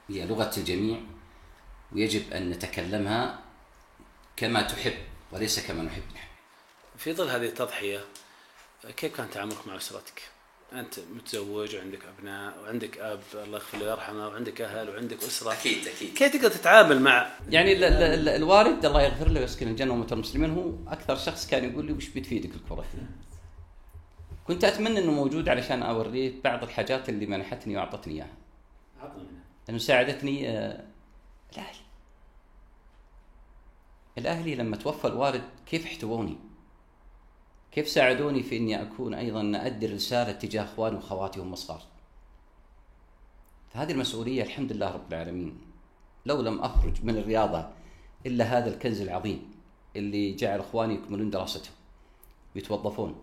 [0.09, 0.97] هي لغة الجميع.
[1.93, 3.39] ويجب أن نتكلمها
[4.35, 4.93] كما تحب
[5.31, 6.27] وليس كما نحب نحن
[6.97, 7.99] في ظل هذه التضحية
[8.97, 10.21] كيف كان تعاملك مع أسرتك؟
[10.73, 15.87] أنت متزوج وعندك أبناء وعندك أب الله يغفر له ويرحمه وعندك أهل وعندك أسرة أكيد
[15.87, 19.93] أكيد كيف تقدر تتعامل مع يعني ال- ال- ال- الوالد الله يغفر له ويسكن الجنة
[19.93, 22.85] وموت المسلمين هو أكثر شخص كان يقول لي وش بتفيدك الكرة؟
[24.47, 28.33] كنت أتمنى إنه موجود علشان اوريه بعض الحاجات اللي منحتني وأعطتني إياها.
[29.01, 30.83] عطنا منها لأنه ساعدتني آه،
[34.17, 36.37] الأهلي لما توفى الوالد كيف احتووني؟
[37.71, 41.81] كيف ساعدوني في إني أكون أيضا اؤدي رساله تجاه إخواني وأخواتي وهم صغار.
[43.73, 45.61] فهذه المسؤولية الحمد لله رب العالمين.
[46.25, 47.69] لو لم أخرج من الرياضة
[48.25, 49.51] إلا هذا الكنز العظيم
[49.95, 51.73] اللي جعل إخواني يكملون دراستهم
[52.55, 53.15] ويتوظفون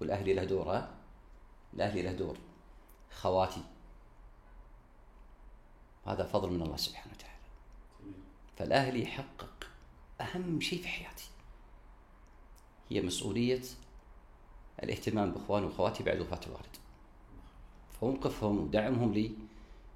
[0.00, 0.94] والأهلي له دور ها؟
[1.74, 2.36] الأهلي له دور
[3.10, 3.62] خواتي
[6.06, 7.40] هذا فضل من الله سبحانه وتعالى
[8.56, 9.49] فالأهلي يحقق
[10.20, 11.24] أهم شيء في حياتي.
[12.90, 13.62] هي مسؤولية
[14.82, 16.76] الاهتمام بإخواني وأخواتي بعد وفاة الوالد.
[18.00, 19.30] فموقفهم ودعمهم لي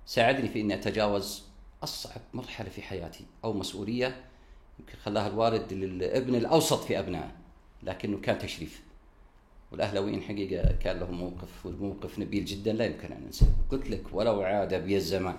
[0.07, 1.43] ساعدني في إني أتجاوز
[1.83, 4.25] أصعب مرحلة في حياتي أو مسؤولية
[4.81, 7.33] يمكن خلاها الوالد للابن الأوسط في أبنائه
[7.83, 8.83] لكنه كان تشريف.
[9.73, 13.49] والاهلاويين حقيقة كان لهم موقف والموقف نبيل جدا لا يمكن أن ننساه.
[13.71, 15.37] قلت لك ولو عاد بي الزمان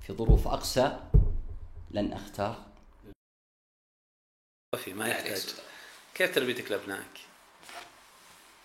[0.00, 1.00] في ظروف أقسى
[1.90, 2.65] لن أختار
[4.76, 5.54] وفي ما يحتاج.
[6.14, 7.16] كيف تربيتك لابنائك؟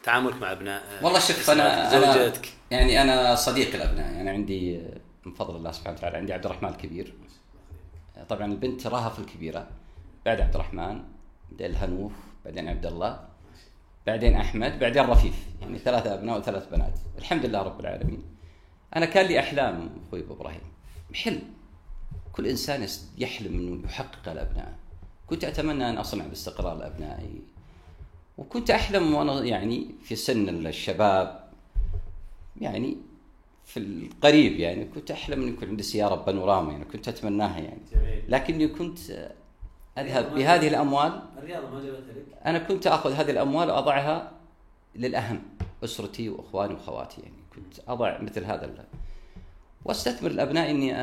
[0.04, 2.50] تعاملك مع ابنائك والله شوف أنا أنا زوجتك.
[2.72, 4.88] يعني أنا صديق الأبناء يعني عندي
[5.26, 7.14] من فضل الله سبحانه وتعالى عندي عبد الرحمن الكبير.
[8.30, 9.68] طبعا البنت رهف الكبيرة
[10.26, 11.04] بعد عبد الرحمن
[11.52, 12.12] بعدين الهنوف
[12.46, 13.28] بعدين عبد الله
[14.08, 15.36] بعدين أحمد بعدين رفيف.
[15.62, 16.94] يعني ثلاثة أبناء وثلاث بنات.
[17.18, 18.24] الحمد لله رب العالمين.
[18.96, 20.72] أنا كان لي أحلام أخوي ابو إبراهيم.
[21.16, 21.54] حلم.
[22.34, 24.74] كل إنسان يحلم إنه يحقق الأبناء.
[25.32, 27.42] كنت أتمنى أن أصنع باستقرار لابنائي
[28.38, 31.44] وكنت أحلم وأنا يعني في سن الشباب
[32.62, 32.98] يعني
[33.66, 37.82] في القريب يعني كنت أحلم ان يكون عندي سيارة بانوراما يعني كنت أتمناها يعني.
[38.28, 39.00] لكني كنت
[39.98, 41.22] أذهب بهذه الأموال.
[41.38, 44.32] الرياضة ما جابتها لك؟ أنا كنت آخذ هذه الأموال وأضعها
[44.96, 45.42] للأهم
[45.84, 47.36] أسرتي وأخواني وأخواتي يعني.
[47.56, 48.86] كنت أضع مثل هذا ال-
[49.86, 50.96] وأستثمر الابناء إني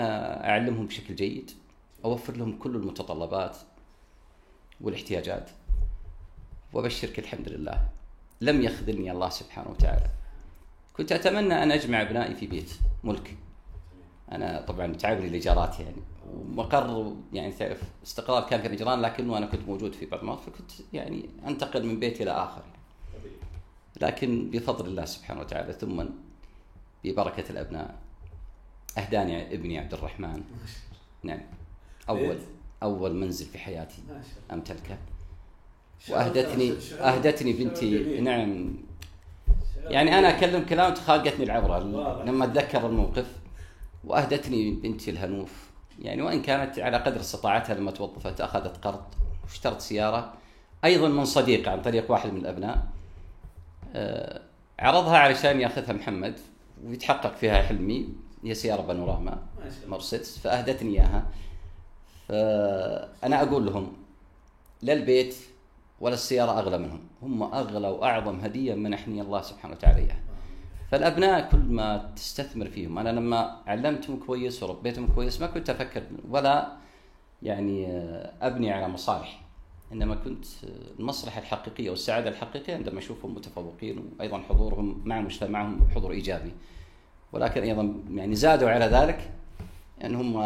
[0.50, 1.50] أعلمهم بشكل جيد
[2.04, 3.56] أوفر لهم كل المتطلبات.
[4.80, 5.50] والاحتياجات.
[6.72, 7.88] وأبشرك الحمد لله.
[8.40, 10.10] لم يخذلني الله سبحانه وتعالى.
[10.96, 12.70] كنت أتمنى أن أجمع أبنائي في بيت
[13.04, 13.36] ملك.
[14.32, 16.02] أنا طبعا تعب لي الايجارات يعني.
[16.32, 21.28] ومقر يعني تعرف استقرار كان في نجران لكنه أنا كنت موجود في المرات فكنت يعني
[21.46, 22.62] أنتقل من بيت إلى آخر.
[24.00, 26.04] لكن بفضل الله سبحانه وتعالى ثم
[27.04, 27.98] ببركة الأبناء
[28.98, 30.44] أهداني ابني عبد الرحمن.
[31.22, 31.40] نعم.
[32.08, 32.38] أول.
[32.82, 34.02] أول منزل في حياتي
[34.52, 34.98] أمتلكه.
[36.10, 38.20] واهدتني أهدتني بنتي.
[38.20, 38.74] نعم.
[39.78, 41.78] يعني أنا أكلم كلام تخاقتني العبره
[42.24, 43.26] لما أتذكر الموقف
[44.04, 45.70] وأهدتني بنتي الهنوف.
[46.02, 49.04] يعني وإن كانت على قدر استطاعتها لما توظفت أخذت قرض
[49.44, 50.34] واشترت سيارة
[50.84, 52.86] أيضا من صديق عن طريق واحد من الأبناء.
[53.94, 54.40] آه،
[54.78, 56.34] عرضها علشان يأخذها محمد
[56.84, 58.08] ويتحقق فيها حلمي.
[58.44, 59.42] هي سيارة بانوراما
[59.86, 60.38] مرسيدس.
[60.38, 61.26] فأهدتني إياها.
[62.28, 63.92] فانا أقول لهم
[64.82, 65.36] لا البيت
[66.00, 67.00] ولا السيارة أغلى منهم.
[67.22, 70.20] هم أغلى وأعظم هدية منحني الله سبحانه وتعالى إياها.
[70.90, 76.72] فالأبناء كل ما تستثمر فيهم أنا لما علمتهم كويس وربيتهم كويس ما كنت أفكر ولا
[77.42, 77.86] يعني
[78.42, 79.40] أبني على مصالح.
[79.92, 80.44] إنما كنت
[80.98, 86.52] المصلحة الحقيقية والسعادة الحقيقية عندما أشوفهم متفوقين وأيضا حضورهم مع مجتمعهم حضور إيجابي.
[87.32, 89.30] ولكن أيضا يعني زادوا على ذلك
[90.04, 90.36] هم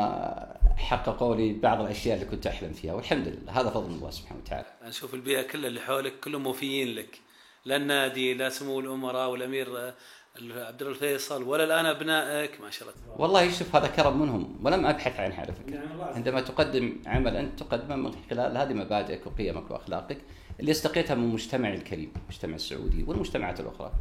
[0.77, 3.61] حققوا لي بعض الأشياء اللي كنت أحلم فيها والحمد لله.
[3.61, 4.67] هذا فضل الله سبحانه وتعالى.
[4.85, 7.21] نشوف البيئة كلها اللي حولك كلهم موفيين لك.
[7.65, 9.93] لا النادي لا سمو الأمراء والأمير
[10.37, 12.61] عبد الله الفيصل ولا الآن أبنائك.
[12.61, 13.21] ما شاء الله.
[13.21, 15.77] والله شوف هذا كرم منهم ولم أبحث عنها على فكرة.
[15.77, 20.19] نعم، عندما تقدم عمل انت تقدمه من خلال هذه مبادئك وقيمك وأخلاقك
[20.61, 23.93] اللي استقيتها من مجتمعي الكريم المجتمع السعودي والمجتمعات الأخرى.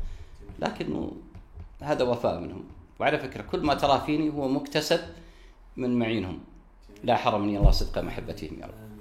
[0.59, 1.21] لكنه
[1.81, 2.63] هذا وفاء منهم.
[2.99, 4.99] وعلى فكرة كل ما ترى فيني هو مكتسب
[5.77, 6.43] من معينهم.
[7.03, 8.91] لا حرمني الله صدق محبتهم يا رب.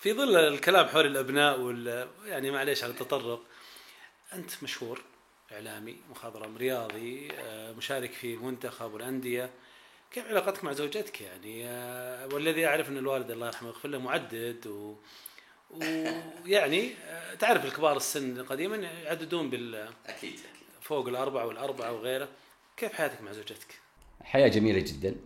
[0.00, 3.40] في ظل الكلام حول الأبناء وال يعني معليش على التطرق
[4.32, 5.02] أنت مشهور
[5.52, 9.50] إعلامي مخضرم رياضي آه، مشارك في المنتخب والأندية.
[10.12, 14.66] كيف علاقتك مع زوجتك يعني؟ آه، والذي أعرف أن الوالد الله يرحمه ويغفر له معدد
[14.66, 14.94] و
[15.70, 20.40] ويعني آه، تعرف الكبار السن قديما يعددون بال أكيد.
[20.80, 22.28] فوق الأربعة والأربعة وغيره.
[22.76, 23.78] كيف حياتك مع زوجتك؟
[24.22, 25.16] حياة جميلة جدا.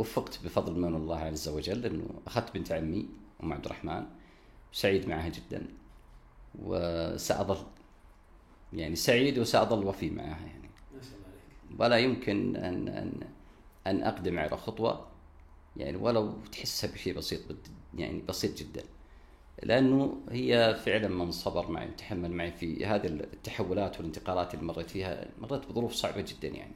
[0.00, 3.08] وفقت بفضل من الله عز وجل إنه أخذت بنت عمي
[3.42, 4.06] أم عبد الرحمن
[4.72, 5.66] سعيد معها جدا
[6.58, 7.66] وسأظل
[8.72, 10.70] يعني سعيد وسأظل وفي معها يعني.
[11.78, 13.20] ولا يمكن أن أن
[13.86, 15.06] أن أقدم على خطوة
[15.76, 17.40] يعني ولو تحسها بشيء بسيط
[17.94, 18.84] يعني بسيط جدا.
[19.62, 25.28] لأنه هي فعلا من صبر معي وتحمل معي في هذه التحولات والانتقالات اللي مريت فيها
[25.38, 26.74] مريت بظروف صعبة جدا يعني.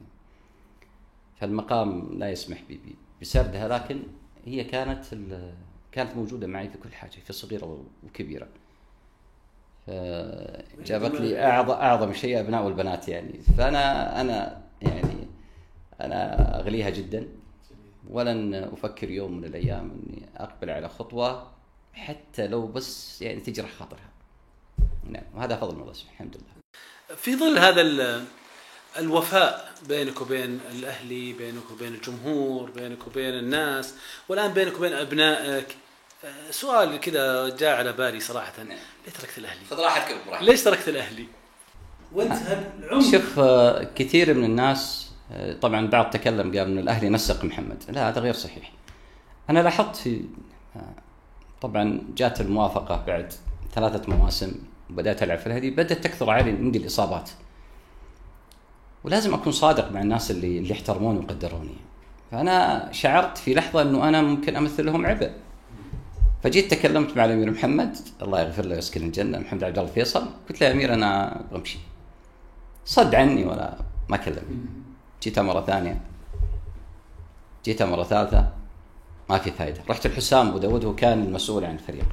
[1.35, 2.63] فالمقام لا يسمح
[3.21, 4.03] بسردها لكن
[4.45, 5.05] هي كانت
[5.91, 8.47] كانت موجودة معي في كل حاجة في صغيرة وكبيرة.
[10.85, 13.41] جابت لي اعظم أعظم شيء أبناء والبنات يعني.
[13.57, 15.27] فانا أنا يعني
[16.01, 17.27] أنا أغليها جدا.
[18.09, 21.51] ولن أفكر يوم من الأيام إني أقبل على خطوة
[21.93, 24.09] حتى لو بس يعني تجرح خاطرها.
[25.09, 27.81] نعم وهذا فضل من الله الحمد لله في ظل هذا
[28.99, 33.93] الوفاء بينك وبين الأهلي بينك وبين الجمهور بينك وبين الناس
[34.29, 35.75] والآن بينك وبين أبنائك.
[36.25, 38.53] آه، سؤال كذا جاء على بالي صراحة.
[38.63, 41.27] ليش تركت الأهلي؟ خذ راحتك ليش تركت الأهلي؟
[42.13, 42.33] وانت
[42.79, 43.11] العمر.
[43.11, 47.83] شوف آه، كثير من الناس آه، طبعا بعض تكلم قال إن الأهلي نسق محمد.
[47.89, 48.71] لا هذا غير صحيح.
[49.49, 50.21] أنا لاحظت في
[51.61, 53.33] طبعا جات الموافقة بعد
[53.75, 54.51] ثلاثة مواسم
[54.89, 57.29] وبدأت ألعب في الهدي بدأت تكثر علي عندي الاصابات
[59.05, 61.75] ولازم أكون صادق مع الناس اللي اللي احترموني وقدروني
[62.31, 65.31] فأنا شعرت في لحظة إنه أنا ممكن أمثل لهم عبء.
[66.43, 70.25] فجيت تكلمت مع الأمير محمد الله يغفر له ويسكن الجنة محمد عبد الله الفيصل.
[70.49, 71.79] قلت له يا أمير أنا بمشي.
[72.85, 73.77] صد عني ولا
[74.09, 74.65] ما كلمني.
[75.23, 76.01] جيتها مرة ثانية.
[77.65, 78.49] جيتها مرة ثالثة.
[79.29, 82.05] ما في فائده رحت لحسام أبو داود هو كان المسؤول عن الفريق.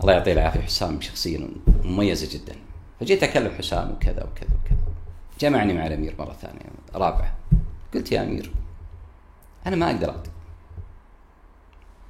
[0.00, 1.48] الله يعطيه العافية حسام شخصيه
[1.84, 2.54] مميزه جدا.
[3.00, 4.85] فجيت أكلم حسام وكذا وكذا وكذا.
[5.40, 6.60] جمعني مع الأمير مرة ثانية.
[6.94, 7.36] رابعة.
[7.94, 8.52] قلت يا أمير
[9.66, 10.30] أنا ما أقدر أقدر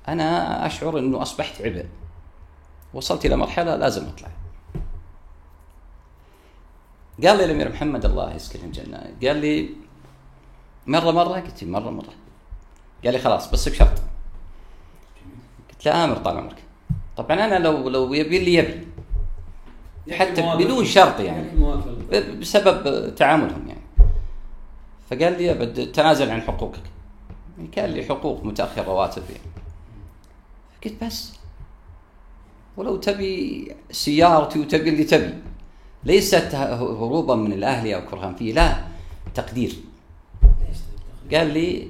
[0.08, 1.86] أنا أشعر إنه أصبحت عبء.
[2.94, 4.28] وصلت إلى مرحلة لازم أطلع.
[7.24, 9.70] قال لي الأمير محمد الله يسكنه الجنه قال لي
[10.86, 12.14] مرة مرة؟ قلت مرة مرة.
[13.04, 14.02] قال لي خلاص بس بشرط.
[15.70, 16.62] قلت له آمر طال عمرك.
[17.16, 18.86] طبعا أنا لو لو يبي لي يبي.
[20.10, 21.48] حتى بدون شرط يعني.
[22.40, 23.80] بسبب تعاملهم يعني.
[25.10, 26.82] فقال لي أبد تنازل عن حقوقك.
[27.56, 29.52] يعني كان لي حقوق متاخر رواتب يعني
[30.84, 31.32] قلت بس
[32.76, 35.34] ولو تبي سيارتي وتبي اللي تبي.
[36.04, 38.76] ليست هروبا من الأهلي أو كرها فيه لا
[39.34, 39.76] تقدير.
[41.32, 41.88] قال لي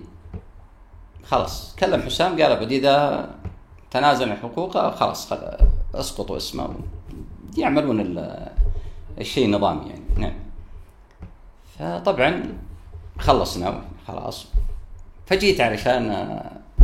[1.24, 1.76] خلاص.
[1.78, 3.30] كلم حسام قال أبد إذا
[3.90, 5.32] تنازل عن حقوقه خلاص
[5.94, 6.74] اسقطوا اسمه.
[7.58, 8.18] يعملون
[9.18, 10.04] الشيء نظامي يعني.
[10.16, 10.34] نعم.
[11.78, 12.58] فطبعا
[13.18, 14.46] خلصنا خلاص.
[15.26, 16.10] فجيت علشان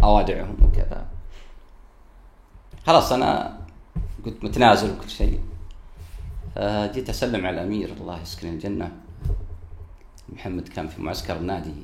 [0.04, 1.06] اودعهم وكذا.
[2.86, 3.58] خلاص أنا
[4.24, 5.40] كنت متنازل وكل شيء.
[6.54, 8.92] فجيت أسلم على الامير الله يسكن الجنة.
[10.28, 11.74] محمد كان في معسكر النادي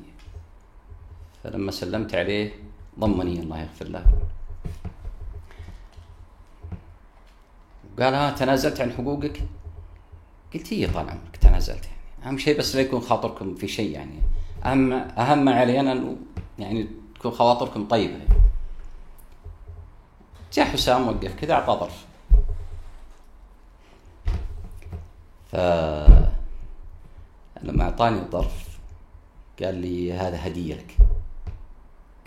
[1.43, 2.51] فلما سلمت عليه
[2.99, 4.05] ضمني الله يغفر له.
[7.99, 9.43] قال ها تنازلت عن حقوقك؟
[10.53, 11.97] قلت هي طال عمرك تنازلت يعني.
[12.25, 14.21] أهم شيء بس لا يكون خاطركم في شيء يعني.
[14.65, 16.15] أهم أهم ما علي أنا إنه
[16.59, 18.41] يعني تكون خواطركم طيبة يعني.
[20.53, 22.05] جاء حسام وقف كذا اعطى ظرف.
[25.51, 25.55] ف
[27.63, 28.79] لما أعطاني الظرف
[29.63, 30.97] قال لي هذا هدية لك.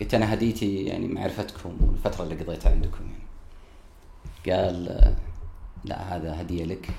[0.01, 3.23] قلت أنا هديتي يعني معرفتكم والفترة اللي قضيتها عندكم يعني.
[4.47, 5.15] قال
[5.85, 6.91] لا هذا هدية لك.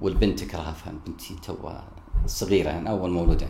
[0.00, 1.88] والبنت رهفها بنتي توها
[2.26, 3.48] صغيرة يعني أول مولود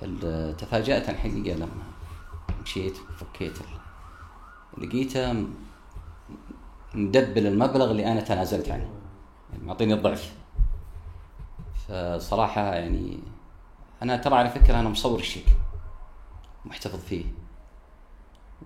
[0.00, 0.52] عندي.
[0.52, 1.82] تفاجأت الحقيقة لما
[2.62, 3.58] مشيت وفكيت
[4.78, 5.46] لقيته
[6.94, 8.90] مدبل المبلغ اللي أنا تنازلت عنه.
[9.52, 10.34] يعني معطيني الضعف.
[11.88, 13.18] فصراحة يعني
[14.02, 15.46] أنا ترى على فكرة أنا مصور الشيك
[16.64, 17.24] محتفظ فيه.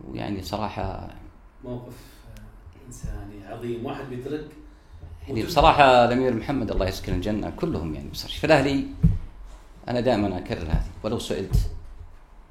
[0.04, 1.08] ويعني صراحة
[1.64, 2.17] موقف.
[2.88, 4.48] إنساني عظيم واحد بيترك
[5.28, 8.38] يعني بصراحة الأمير محمد الله يسكن الجنة كلهم يعني بصراحة.
[8.38, 8.86] في الأهلي
[9.88, 11.56] أنا دائما أكرر هذه ولو سئلت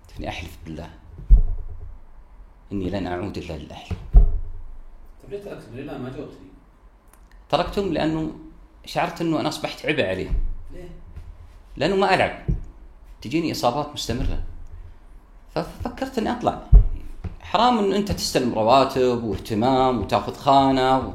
[0.07, 0.89] فإني أحلف بالله
[2.71, 3.89] إني لن أعود إلا للأهل
[5.23, 6.47] طيب ليه تركتهم؟ ليه ما جاوبتني؟
[7.49, 8.31] تركتهم لأنه
[8.85, 10.35] شعرت أنه أنا أصبحت عبء عليهم.
[10.73, 10.89] ليه؟
[11.77, 12.45] لأنه ما ألعب.
[13.21, 14.43] تجيني إصابات مستمرة.
[15.55, 16.67] ففكرت إني أطلع.
[17.51, 21.11] حرام إن أنت تستلم رواتب واهتمام وتأخذ خانة و...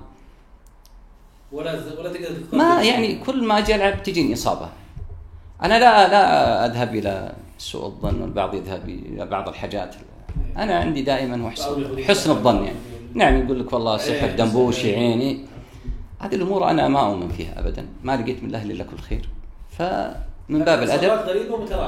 [1.53, 4.69] ولا ولا تقدر ما يعني كل ما أجي ألعب تجيني إصابة.
[5.63, 9.95] أنا لا لا أذهب إلى سوء الظن والبعض يذهب إلى بعض الحاجات.
[10.57, 12.79] أنا عندي دائما حسن حسن الظن يعني.
[13.15, 15.45] نعم يقول لك والله سحر دنبوشي عيني
[16.19, 17.87] هذه الأمور أنا ما أؤمن فيها ابدا.
[18.03, 19.29] ما لقيت من الأهل إلا كل خير.
[19.71, 21.11] فمن باب الادب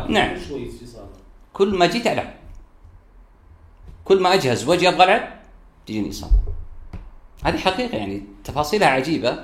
[0.08, 0.36] نعم.
[1.52, 2.43] كل ما جيت ألعب.
[4.04, 5.28] كل ما أجهز واجي أبغى ألعب
[5.86, 6.32] تجيني إصابة.
[7.44, 9.38] هذه حقيقة يعني تفاصيلها عجيبة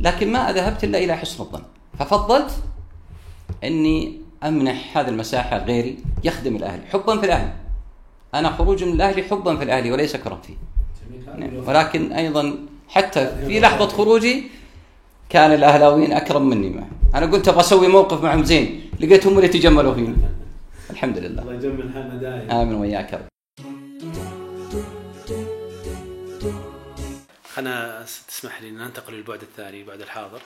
[0.00, 1.62] لكن ما ذهبت إلا إلى حسن الظن.
[1.98, 2.50] ففضلت
[3.64, 7.52] إني أمنح هذه المساحة غيري يخدم الأهلي حبا في الأهلي.
[8.34, 10.54] أنا خروج من الأهلي حبا في الأهلي وليس كرها فيه.
[11.38, 11.68] نعم.
[11.68, 14.50] ولكن أيضا حتى في لحظة خروجي
[15.28, 16.88] كان الأهلاويين أكرم مني معه.
[17.14, 20.16] أنا قلت أبغى أسوي موقف معهم زين لقيتهم اللي يتجملوا فيني.
[20.90, 21.42] الحمد لله.
[21.42, 23.31] الله يجمل حالنا دائما امين وياك
[27.54, 30.40] خلنا تسمح لي ننتقل للبعد الثاني بعد الحاضر.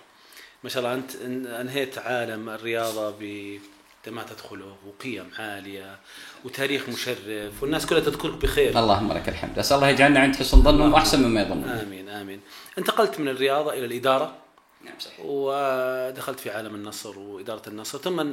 [0.65, 1.17] ما شاء الله أنت
[1.47, 3.59] أنهيت عالم الرياضة ب
[4.07, 5.99] ما تدخله وقيم عالية
[6.45, 8.79] وتاريخ مشرف والناس كلها تذكرك بخير.
[8.79, 9.59] اللهم لك الحمد.
[9.59, 11.69] أسأل الله يجعلنا عند حسن ظنهم وأحسن مما يظنون.
[11.69, 12.41] آمين آمين.
[12.79, 14.37] انتقلت من الرياضة إلى الإدارة.
[14.85, 15.21] نعم صحيح.
[15.21, 18.27] ودخلت في عالم النصر وإدارة النصر ثم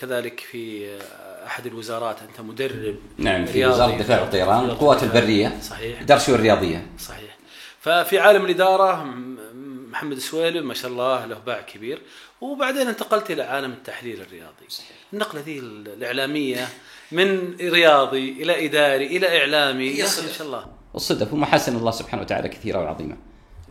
[0.00, 0.96] كذلك في
[1.46, 6.00] أحد الوزارات أنت مدرب نعم في وزارة الدفاع والطيران القوات البرية صحيح.
[6.00, 6.86] اداره الرياضية.
[6.98, 7.36] صحيح.
[7.80, 9.04] ففي عالم الإدارة
[9.90, 12.02] محمد السويلم ما شاء الله له باع كبير.
[12.40, 14.66] وبعدين انتقلت إلى عالم التحليل الرياضي.
[14.68, 14.96] صحيح.
[15.12, 16.68] النقلة ذي الإعلامية
[17.12, 20.06] من رياضي إلى إداري إلى إعلامي ما
[20.38, 20.66] شاء الله.
[20.94, 23.16] الصدف ومحاسن الله سبحانه وتعالى كثيرة وعظيمة.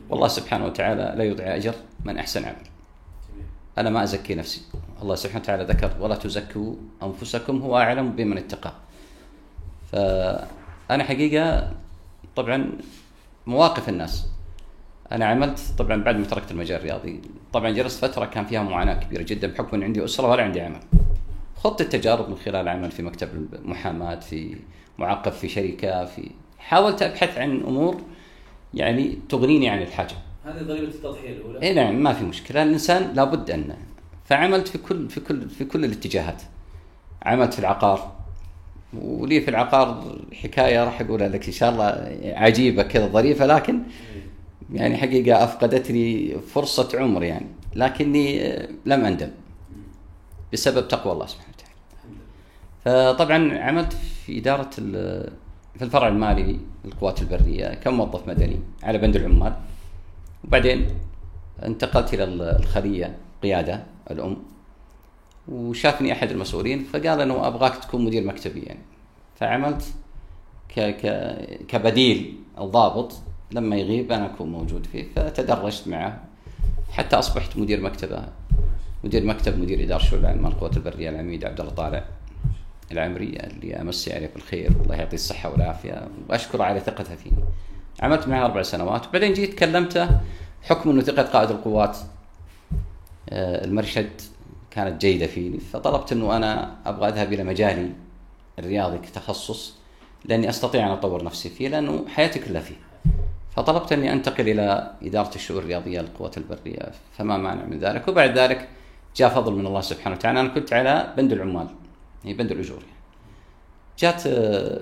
[0.09, 1.73] والله سبحانه وتعالى لا يضيع أجر
[2.05, 2.74] من أحسن عمل.
[3.77, 4.61] أنا ما أزكي نفسي.
[5.01, 8.73] الله سبحانه وتعالى ذكر ولا تزكوا أنفسكم هو أعلم بمن اتقى.
[9.91, 11.71] فأنا حقيقة
[12.35, 12.71] طبعا
[13.47, 14.27] مواقف الناس.
[15.11, 17.21] أنا عملت طبعا بعد ما تركت المجال الرياضي.
[17.53, 20.79] طبعا جلست فترة كان فيها معاناة كبيرة جدا بحكم إن عندي أسرة ولا عندي عمل.
[21.55, 24.57] خضت التجارب من خلال عمل في مكتب المحاماة في
[24.97, 28.01] معقب في شركة في حاولت أبحث عن أمور
[28.73, 30.15] يعني تغنيني عن الحاجة.
[30.45, 31.61] هذه ضريبة التضحية الأولى.
[31.61, 32.63] اي نعم ما في مشكلة.
[32.63, 33.75] الإنسان لابد ان
[34.25, 36.41] فعملت في كل في كل في كل الاتجاهات.
[37.23, 38.15] عملت في العقار.
[38.93, 43.79] ولي في العقار حكاية راح اقولها لك إن شاء الله عجيبة كذا ظريفة لكن
[44.73, 47.47] يعني حقيقة أفقدتني فرصة عمر يعني.
[47.75, 49.29] لكني لم أندم
[50.53, 51.75] بسبب تقوى الله سبحانه وتعالى.
[53.13, 54.69] فطبعا عملت في إدارة
[55.75, 59.53] في الفرع المالي للقوات البرية كموظف مدني على بند العمال.
[60.47, 60.87] وبعدين
[61.63, 64.37] انتقلت إلى الخلية قيادة الأم.
[65.47, 68.79] وشافني أحد المسؤولين فقال إنه أبغاك تكون مدير مكتبي يعني.
[69.35, 69.83] فعملت
[70.75, 71.05] ك ك
[71.67, 73.13] كبديل الضابط
[73.51, 75.07] لما يغيب أنا أكون موجود فيه.
[75.15, 76.23] فتدرجت معه
[76.91, 78.25] حتى أصبحت مدير مكتبه.
[79.03, 82.05] مدير مكتب مدير إدارة شؤون العامه القوات البرية العميد عبد الله طالع
[82.91, 87.43] العمري اللي أمسي عليه بالخير الله يعطيه الصحة والعافية وأشكره على ثقته فيني.
[88.01, 90.09] عملت معه أربع سنوات وبعدين جيت كلمته
[90.63, 91.97] حكم إنه ثقة قائد القوات
[93.29, 94.21] آه، المرشد
[94.71, 97.91] كانت جيدة فيني فطلبت إنه أنا أبغى أذهب إلى مجالي
[98.59, 99.73] الرياضي كتخصص
[100.25, 102.75] لأني أستطيع أن أطور نفسي فيه لأنه حياتي كلها فيه.
[103.55, 108.69] فطلبت إني أنتقل إلى إدارة الشؤون الرياضية للقوات البرية فما مانع من ذلك وبعد ذلك
[109.15, 111.67] جاء فضل من الله سبحانه وتعالى أنا كنت على بند العمال
[112.23, 112.83] يعني بند الأجور.
[113.99, 114.81] جات آه،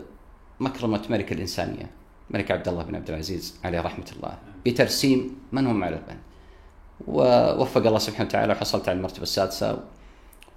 [0.60, 1.90] مكرمة ملك الإنسانية
[2.32, 6.20] الملك عبد الله بن عبد العزيز عليه رحمة الله بترسيم من هم على البند.
[7.08, 9.80] ووفق الله سبحانه وتعالى وحصلت على المرتبة السادسة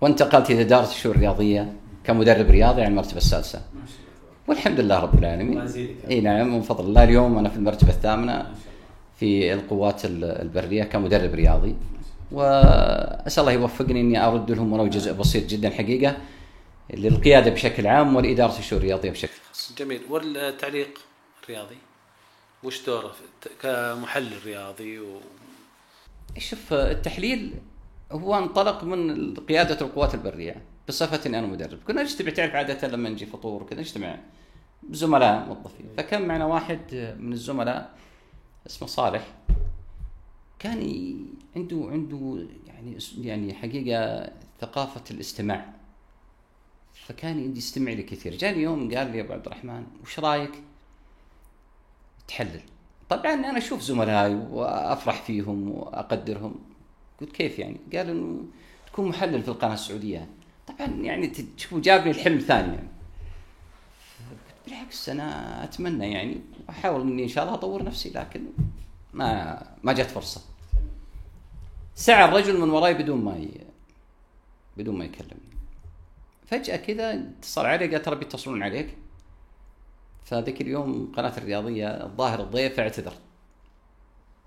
[0.00, 1.72] وانتقلت إلى إدارة الشؤون الرياضيه
[2.04, 3.62] كمدرب رياضي على المرتبة السادسة.
[4.48, 5.60] والحمد لله رب العالمين.
[6.10, 8.54] إي نعم من فضل الله اليوم أنا في المرتبة الثامنة
[9.16, 11.74] في القوات البرية كمدرب رياضي.
[12.32, 16.16] وأسأل الله يوفقني إني أرد لهم ولو جزء بسيط جدا حقيقة
[16.94, 19.72] للقيادة بشكل عام ولإدارة الشؤون الرياضية بشكل خاص.
[19.78, 20.00] جميل.
[20.10, 20.98] والتعليق؟
[21.49, 21.78] الرياضي
[22.62, 23.14] وش دوره
[23.62, 25.20] كمحلل رياضي و...
[26.38, 27.55] شوف التحليل
[28.12, 33.09] هو انطلق من قيادة القوات البرية بصفتي إني أنا مدرب، كنا نجتمع تعرف عادة لما
[33.09, 34.18] نجي فطور وكذا نجتمع
[34.90, 37.99] زملاء موظفين، فكان معنا واحد من الزملاء
[38.66, 39.34] اسمه صالح.
[40.59, 40.80] كان
[41.57, 45.72] عنده عنده يعني يعني حقيقة ثقافة الاستماع.
[46.94, 50.62] فكان يستمع لي كثير جاني يوم قال لي يا أبو عبد الرحمن وش رأيك؟
[52.29, 52.61] تحلل.
[53.09, 56.55] طبعا أنا أشوف زملائي وأفرح فيهم وأقدرهم.
[57.20, 58.45] قلت كيف يعني؟ قال إنه
[58.87, 60.29] تكون محلل في القناة السعودية.
[60.66, 62.89] طبعا يعني تشوف جابني الحلم ثاني يعني.
[64.66, 68.45] بالعكس أنا أتمنى يعني وأحاول إني إن شاء الله أطور نفسي لكن
[69.14, 70.41] ما ما جت فرصة.
[71.95, 73.49] سعى الرجل من وراي بدون ما ي...
[74.77, 75.57] بدون ما يكلمني.
[76.47, 78.97] فجأة كذا اتصل علي قال ترى بيتصلون عليك؟
[80.27, 83.12] فذاك اليوم قناة الرياضية الظاهر الضيف اعتذر.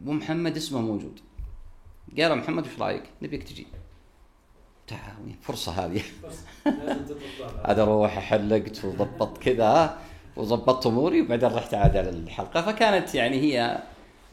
[0.05, 1.19] ومحمد اسمه موجود.
[2.17, 3.67] قال محمد وش رأيك؟ نبيك تجي.
[4.87, 6.01] تعال فرصة هذه.
[7.67, 9.97] هذا أروح حلقت وضبطت كذا
[10.35, 12.61] وضبطت أموري وبعدين رحت عاد على الحلقة.
[12.61, 13.83] فكانت يعني هي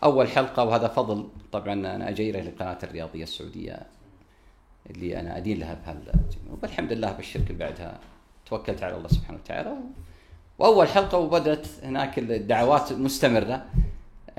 [0.02, 1.28] أول حلقة وهذا فضل.
[1.52, 3.86] طبعا أنا اجيره للقناة الرياضية السعودية
[4.90, 6.02] اللي أنا أدين لها بهال
[6.62, 8.00] والحمد لله بالشركة بعدها
[8.46, 9.76] توكلت على الله سبحانه وتعالى
[10.58, 13.66] وأول حلقة وبدأت هناك الدعوات مستمرة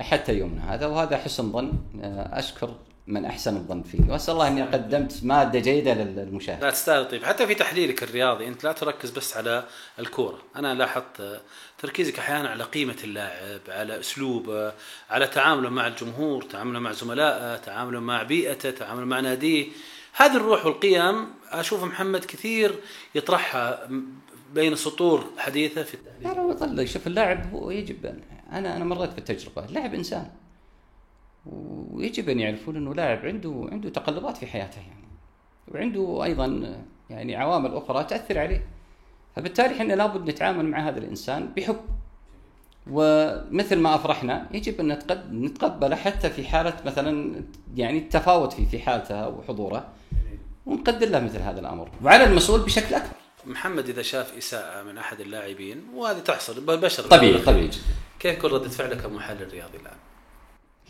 [0.00, 2.74] حتى يومنا هذا وهذا حسن ظن آه، أشكر
[3.06, 3.98] من أحسن الظن فيه.
[4.08, 6.64] وأسأل الله أني قدمت مادة جيدة للمشاهد.
[6.64, 7.24] لا تستاهل طيب.
[7.24, 9.64] حتى في تحليلك الرياضي أنت لا تركز بس على
[9.98, 11.40] الكورة، أنا لاحظت
[11.78, 14.72] تركيزك أحيانا على قيمة اللاعب، على أسلوبه،
[15.10, 19.66] على تعامله مع الجمهور، تعامله مع زملائه، تعامله مع بيئته، تعامله مع ناديه،
[20.16, 22.74] هذه الروح والقيم أشوف محمد كثير
[23.14, 23.88] يطرحها
[24.54, 26.88] بين سطور حديثة في التحليل لا يظل.
[26.88, 28.20] شوف اللاعب هو يجب أن
[28.52, 30.30] أنا أنا مريت بالتجربه اللاعب إنسان.
[31.46, 35.08] ويجب أن يعرفون إنه لاعب عنده عنده تقلبات في حياته يعني.
[35.68, 36.76] وعنده أيضا
[37.10, 38.66] يعني عوامل أخرى تأثر عليه.
[39.36, 41.80] فبالتالي إحنا لابد نتعامل مع هذا الإنسان بحب.
[42.90, 44.98] ومثل ما أفرحنا يجب أن
[45.32, 47.42] نتقبله حتى في حالة مثلا
[47.76, 49.88] يعني التفاوت في في حالته وحضوره.
[50.66, 51.90] ونقدر له مثل هذا الأمر.
[52.04, 53.16] وعلى المسؤول بشكل أكبر.
[53.48, 57.70] محمد إذا شاف إساءة من أحد اللاعبين وهذه تحصل بشر طبيعي طبيعي
[58.20, 59.96] كيف يكون رده فعلك كمحلل رياضي الآن؟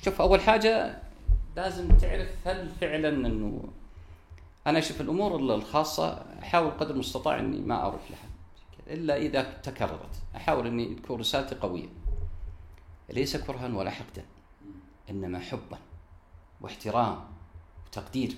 [0.05, 1.03] شوف أول حاجة
[1.57, 3.65] لازم تعرف هل فعلا إنه
[4.67, 8.29] أنا أشوف الأمور الخاصة أحاول قدر المستطاع إني ما أروح لها.
[8.95, 11.89] إلا إذا تكررت أحاول إني تكون رسالتي قوية.
[13.11, 14.25] ليس كرها ولا حقدا
[15.11, 15.79] إنما حبا
[16.61, 17.25] واحترام
[17.87, 18.37] وتقدير.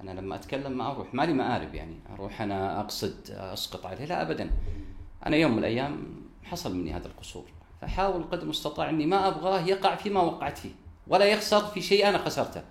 [0.00, 4.04] أنا لما أتكلم ما أروح مالي مآرب يعني أروح أنا أقصد أسقط عليه.
[4.04, 4.50] لا ابدا.
[5.26, 7.44] أنا يوم من الأيام حصل مني هذا القصور.
[7.80, 10.72] فحاول قدر المستطاع إني ما أبغاه يقع فيما وقعت فيه
[11.06, 12.62] ولا يخسر في شيء أنا خسرته.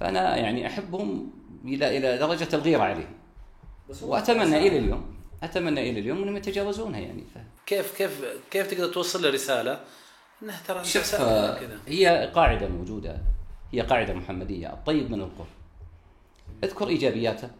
[0.00, 1.30] فأنا يعني أحبهم
[1.64, 3.14] إلى إلى درجة الغيرة عليهم.
[4.02, 7.24] وأتمنى إلى اليوم أتمنى إلى اليوم أنهم يتجاوزونها يعني.
[7.34, 7.38] ف...
[7.66, 9.80] كيف كيف كيف تقدر توصل له رسالة
[10.42, 10.84] انه ترى
[11.88, 13.18] هي قاعدة موجودة.
[13.72, 14.72] هي قاعدة محمدية.
[14.72, 15.46] الطيب من القرب.
[16.64, 17.50] اذكر إيجابياته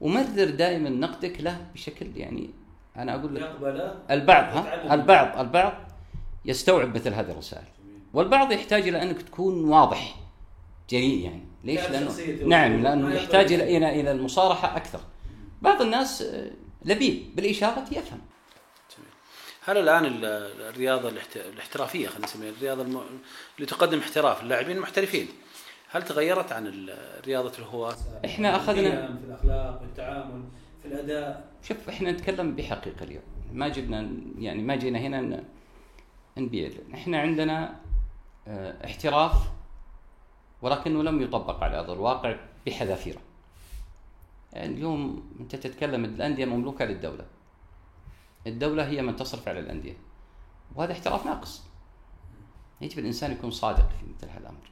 [0.00, 2.50] ومرر دائما نقدك له بشكل يعني
[2.96, 3.42] أنا أقول لك
[4.10, 4.94] البعض ها.
[4.94, 5.72] البعض البعض
[6.44, 7.64] يستوعب مثل هذه الرسائل
[8.14, 10.16] والبعض يحتاج إلى أنك تكون واضح
[10.90, 12.10] جريء يعني ليش؟ لأنه
[12.46, 13.52] نعم لأنه يحتاج.
[13.52, 15.00] إلى إلى إلى المصارحة أكثر
[15.62, 16.50] بعض الناس آه،
[16.84, 18.20] لبيب بالإشارة يفهم
[18.96, 19.10] جميل.
[19.64, 20.24] هل الآن ال-
[20.68, 23.00] الرياضة الاحت- الاحترافية خلينا نسميها الرياضة الم...
[23.56, 25.28] اللي تقدم احتراف اللاعبين المحترفين
[25.90, 26.88] هل تغيرت عن
[27.26, 28.66] رياضة الهواة؟ إحنا أخذنا-
[29.18, 30.44] في الأخلاق في التعامل
[30.82, 31.52] في الأداء.
[31.62, 33.22] شوف إحنا نتكلم بحقيقة اليوم.
[33.52, 35.44] ما جبنا يعني ما جينا هنا
[36.38, 37.80] نبيع إحنا عندنا
[38.48, 39.32] آه، احتراف
[40.62, 43.20] ولكنه لم يطبق على أرض الواقع بحذافيره.
[44.52, 47.26] يعني اليوم أنت تتكلم الأندية مملوكة للدولة.
[48.46, 49.96] الدولة هي من تصرف على الأندية.
[50.74, 51.62] وهذا احتراف ناقص.
[52.80, 54.70] يجب الإنسان يكون صادق في مثل هذا الأمر.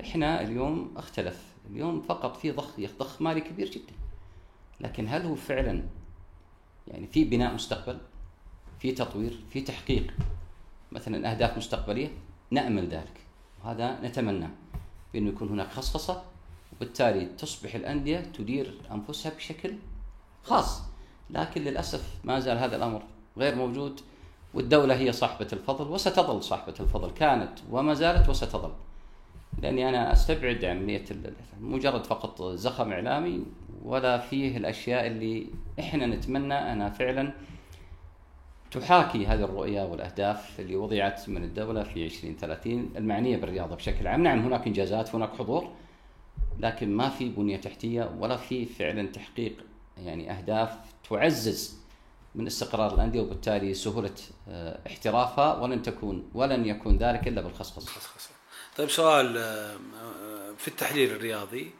[0.00, 1.42] إحنا اليوم اختلف.
[1.70, 3.92] اليوم فقط في ضخ ضخ مالي كبير جدا.
[4.80, 5.82] لكن هل هو فعلا
[6.88, 7.98] يعني في بناء مستقبل؟
[8.80, 10.14] في تطوير؟ في تحقيق؟
[10.92, 12.08] مثلا أهداف مستقبلية؟
[12.50, 13.20] نأمل ذلك.
[13.64, 14.50] وهذا نتمناه
[15.12, 16.22] بأنه يكون هناك خصخصة
[16.72, 19.74] وبالتالي تصبح الأندية تدير أنفسها بشكل
[20.44, 20.82] خاص.
[21.30, 23.02] لكن للأسف ما زال هذا الأمر
[23.36, 24.00] غير موجود
[24.54, 27.10] والدولة هي صاحبة الفضل وستظل صاحبة الفضل.
[27.10, 28.72] كانت وما زالت وستظل.
[29.62, 31.04] لأني أنا أستبعد عملية
[31.60, 33.44] مجرد فقط زخم إعلامي
[33.84, 35.46] ولا فيه الأشياء اللي
[35.80, 37.32] إحنا نتمنى أنها فعلا
[38.70, 44.38] تحاكي هذه الرؤية والأهداف اللي وضعت من الدولة في 2030 المعنية بالرياضة بشكل عام، نعم
[44.38, 45.70] هناك إنجازات هناك حضور
[46.58, 49.64] لكن ما في بنية تحتية ولا في فعلا تحقيق
[50.04, 50.78] يعني أهداف
[51.10, 51.78] تعزز
[52.34, 54.14] من استقرار الأندية وبالتالي سهولة
[54.48, 58.37] آه، احترافها ولن تكون ولن يكون ذلك إلا بالخصخصة.
[58.78, 61.70] طيب سؤال آه، آه، في التحليل الرياضي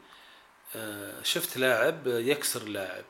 [0.75, 3.03] آه، شفت لاعب يكسر لاعب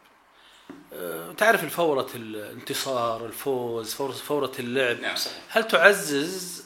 [1.38, 5.44] تعرف الفورة الانتصار الفوز فورة, فورة اللعب نعم صحيح.
[5.50, 6.66] هل تعزز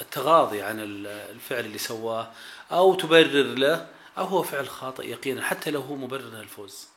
[0.00, 2.30] التغاضي عن ال- الفعل اللي سواه
[2.72, 3.86] أو تبرر له
[4.18, 6.88] أو هو فعل خاطئ يقينا حتى لو هو مبرر للفوز؟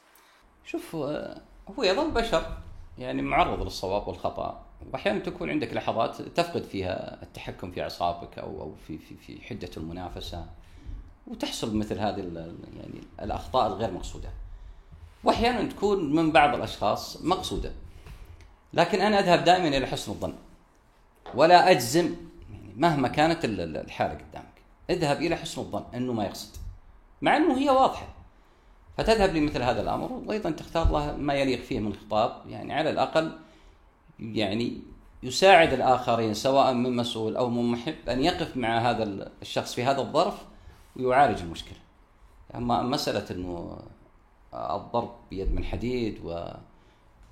[0.66, 1.34] شوف هو
[1.84, 2.58] يظل بشر
[2.98, 4.65] يعني معرض للصواب والخطأ.
[4.94, 9.70] واحيانا تكون عندك لحظات تفقد فيها التحكم في أعصابك أو أو في في في حده
[9.78, 10.46] المنافسة
[11.28, 12.20] وتحصل مثل هذه
[12.78, 14.30] يعني الأخطاء الغير مقصودة.
[15.24, 17.72] وأحيانا تكون من بعض الأشخاص مقصودة.
[18.74, 20.34] لكن أنا أذهب دائما إلى حسن الظن.
[21.36, 22.16] ولا أجزم
[22.52, 24.56] يعني مهما كانت ال- ال- الحالة قدامك.
[24.90, 26.56] اذهب إلى حسن الظن إنه ما يقصد.
[27.22, 28.08] مع إنه هي واضحة.
[28.98, 33.38] فتذهب لمثل هذا الأمر وأيضا تختار له ما يليق فيه من خطاب يعني على الأقل
[34.20, 34.82] يعني
[35.24, 40.02] يساعد الآخرين سواء من مسؤول أو من محب أن يقف مع هذا الشخص في هذا
[40.02, 40.46] الظرف
[40.96, 41.78] ويعالج المشكلة.
[42.56, 43.80] أما مسألة إنه
[44.54, 46.48] الضرب بيد من حديد و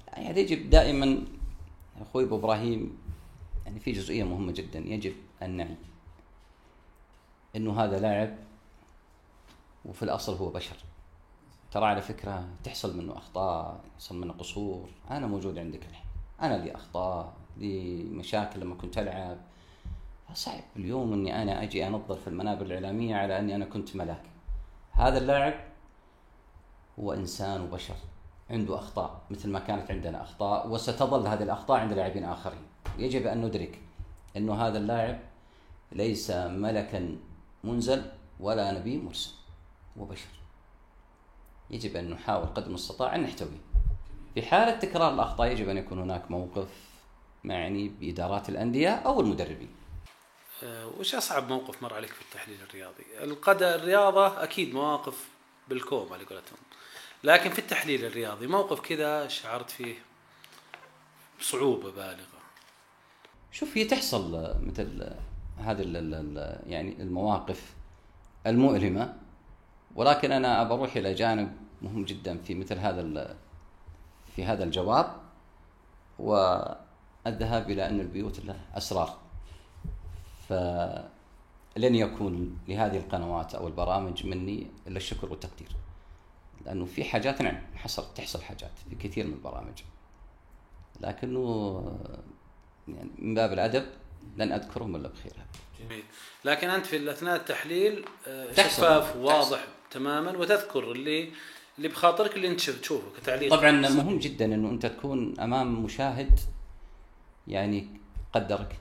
[0.08, 1.24] يعني يجب دائما
[2.02, 2.98] أخوي أبو إبراهيم
[3.66, 5.76] يعني في جزئية مهمة جدا يجب أن نعي
[7.56, 8.36] إنه هذا لاعب
[9.86, 10.76] وفي الأصل هو بشر.
[11.74, 16.03] ترى على فكرة تحصل منه أخطاء يحصل منه قصور أنا موجود عندك الحين
[16.44, 19.38] أنا لي أخطاء لي مشاكل لما كنت ألعب.
[20.34, 24.24] صعب اليوم أني أنا أجي أنظر في المنابر الإعلامية على أني أنا كنت ملاك.
[24.92, 25.54] هذا اللاعب
[27.00, 27.96] هو إنسان وبشر
[28.50, 32.62] عنده أخطاء مثل ما كانت عندنا أخطاء وستظل هذه الأخطاء عند لاعبين آخرين.
[32.98, 33.82] يجب أن ندرك
[34.38, 35.20] أنه هذا اللاعب
[35.92, 37.18] ليس ملكا
[37.64, 39.32] منزل ولا نبي مرسل
[40.00, 40.28] هو بشر.
[41.70, 43.73] يجب أن نحاول قدر المستطاع أن نحتويه.
[44.34, 46.68] في حاله تكرار الأخطاء يجب أن يكون هناك موقف
[47.44, 49.70] معني بإدارات الأندية أو المدربين.
[50.64, 55.28] آه، وش أصعب موقف مر عليك في التحليل الرياضي؟ القد الرياضة أكيد مواقف
[55.70, 56.58] بالكوم على قولتهم.
[57.24, 59.96] لكن في التحليل الرياضي موقف كذا شعرت فيه
[61.40, 62.44] بصعوبة بالغة.
[63.52, 65.14] شوف هي تحصل مثل
[65.58, 65.82] هذه
[66.68, 67.74] يعني المواقف
[68.48, 69.14] المؤلمة
[69.96, 73.02] ولكن أنا ابى أروح إلى جانب مهم جدا في مثل هذا
[74.36, 75.16] في هذا الجواب
[76.20, 79.18] والذهاب إلى أن البيوت لها أسرار.
[80.50, 85.70] فلن يكون لهذه القنوات أو البرامج مني إلا الشكر والتقدير
[86.66, 89.82] لأنه في حاجات نعم حصل تحصل حاجات في كثير من البرامج.
[91.02, 91.84] لكنه
[92.88, 93.86] يعني من باب الأدب
[94.38, 95.34] لن أذكرهم إلا بخير.
[95.80, 96.04] جميل.
[96.46, 98.52] لكن أنت في أثناء التحليل آه،.
[98.52, 101.32] شفاف وواضح تماما وتذكر اللي
[101.78, 103.56] اللي بخاطرك اللي شف- تشوفه كتعليق.
[103.56, 106.40] طبعا مهم جدا إنه أنت تكون أمام مشاهد
[107.48, 107.88] يعني
[108.34, 108.80] قدرك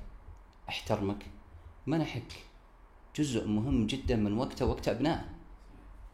[0.68, 1.26] احترمك
[1.86, 2.32] منحك.
[3.16, 5.24] جزء مهم جدا من وقته وقت أبنائه.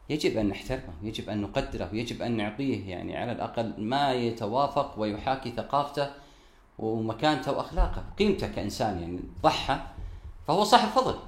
[0.09, 5.51] يجب أن نحترمه يجب أن نقدره ويجب أن نعطيه يعني على الأقل ما يتوافق ويحاكي
[5.51, 6.09] ثقافته
[6.79, 8.03] ومكانته وأخلاقه.
[8.19, 9.79] قيمته كإنسان يعني ضحى
[10.47, 11.19] فهو صاحب فضل.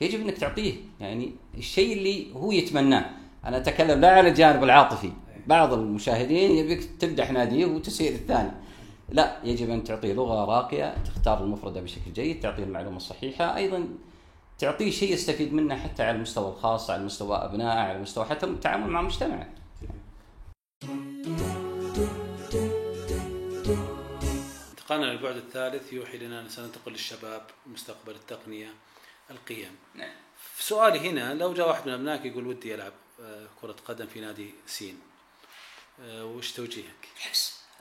[0.00, 3.10] يجب إنك تعطيه يعني الشيء اللي هو يتمناه.
[3.48, 5.12] أنا أتكلم لا على الجانب العاطفي.
[5.46, 8.50] بعض المشاهدين يبيك تمدح ناديه وتسير الثاني.
[9.08, 13.88] لا يجب أن تعطيه لغة راقية تختار المفردة بشكل جيد تعطيه المعلومة الصحيحة أيضا
[14.58, 18.86] تعطيه شيء يستفيد منه حتى على المستوى الخاص على مستوى أبنائه على مستوى حتى التعامل
[18.86, 19.48] مع مجتمعه.
[24.70, 28.68] انتقلنا للبعد الثالث يوحي لنا أن سننتقل للشباب مستقبل التقنية
[29.30, 29.72] القيم.
[29.94, 30.10] نعم.
[30.58, 32.92] سؤالي هنا لو جاء واحد من أبنائك يقول ودي ألعب.
[32.92, 33.07] آه،
[33.62, 34.94] كرة قدم في نادي سين.
[36.04, 37.08] آه، وش توجيهك؟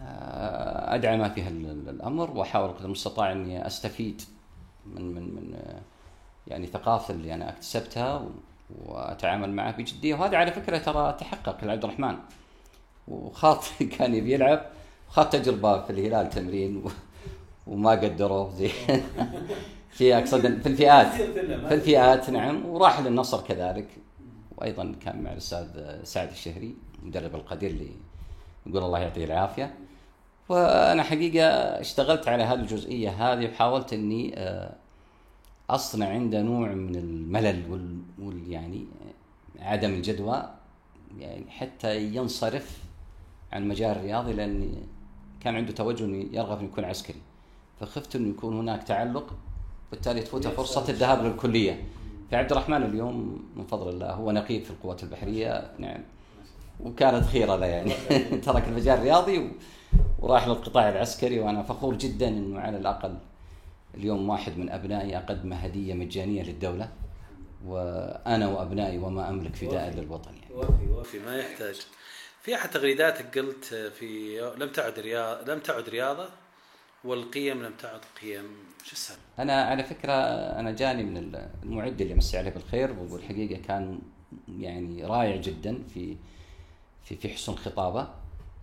[0.01, 4.21] آه، ادعم في الأمر وأحاول قدر المستطاع إني أستفيد
[4.85, 5.81] من من من آه،
[6.47, 8.29] يعني الثقافه اللي أنا أكتسبتها
[8.85, 10.15] وأتعامل معها بجدية.
[10.15, 12.17] وهذا على فكرة ترى تحقق لعبد الرحمن.
[13.07, 13.63] وخاط
[13.97, 14.65] كان يبي يلعب
[15.09, 16.83] خاط تجربة في الهلال تمرين
[17.67, 18.71] وما قدروه زي
[19.97, 21.07] في أقصد في الفئات
[21.67, 22.65] في الفئات نعم.
[22.65, 23.87] وراح للنصر كذلك.
[24.57, 25.67] وأيضا كان مع الأستاذ
[26.03, 27.89] سعد الشهري مدرب القدير اللي
[28.65, 29.75] يقول الله يعطيه العافية.
[30.49, 31.47] وأنا حقيقة
[31.81, 34.75] اشتغلت على هذه الجزئية هذه وحاولت إني آه،
[35.69, 38.85] أصنع عنده نوع من الملل وال, وال يعني
[39.59, 40.49] عدم الجدوى
[41.19, 42.77] يعني حتى ينصرف
[43.51, 44.83] عن المجال الرياضي لأن
[45.41, 47.21] كان عنده توجه إنه يرغب إنه يكون عسكري.
[47.79, 49.33] فخفت إنه يكون هناك تعلق
[49.91, 51.83] بالتالي تفوته فرصة الذهاب للكلية.
[52.31, 55.71] فعبد الرحمن اليوم من فضل الله هو نقيب في القوات البحرية.
[55.79, 56.03] نعم.
[56.83, 57.93] وكانت خيرة له يعني.
[58.45, 59.51] ترك المجال الرياضي
[60.19, 63.17] وراح للقطاع العسكري وأنا فخور جدا إنه على الأقل
[63.95, 66.89] اليوم واحد من أبنائي أقدم هدية مجانية للدولة.
[67.65, 70.55] وأنا وأبنائي وما أملك فداء للوطن يعني.
[70.55, 71.87] وفي وفي ما يحتاج.
[72.41, 73.65] في أحد تغريداتك قلت
[73.99, 76.29] في لم تعد رياضه لم تعد رياضة
[77.03, 80.13] والقيم لم تعد قيم شو السبب؟ أنا على فكرة
[80.59, 81.17] أنا جاني من
[81.63, 83.99] المعد اللي مسي عليه بالخير والحقيقة كان
[84.59, 86.15] يعني رائع جدا في
[87.03, 88.07] في في حسن الخطابه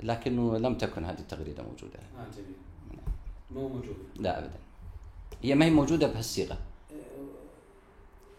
[0.01, 1.99] لكنه لم تكن هذه التغريدة موجودة.
[1.99, 2.57] آه جميل.
[3.51, 4.59] مو موجود لا ابدا.
[5.43, 6.59] هي ما هي موجودة بهالصيغة.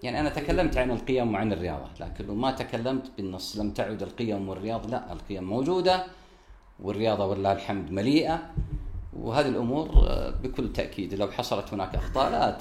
[0.04, 3.58] يعني أنا تكلمت عن القيم وعن الرياضة لكنه ما تكلمت بالنص.
[3.58, 6.06] لم تعد القيم والرياضة لا القيم موجودة
[6.80, 8.54] والرياضة ولله الحمد مليئة.
[9.16, 12.58] وهذه الأمور آه، بكل تأكيد لو حصلت هناك أخطاء لا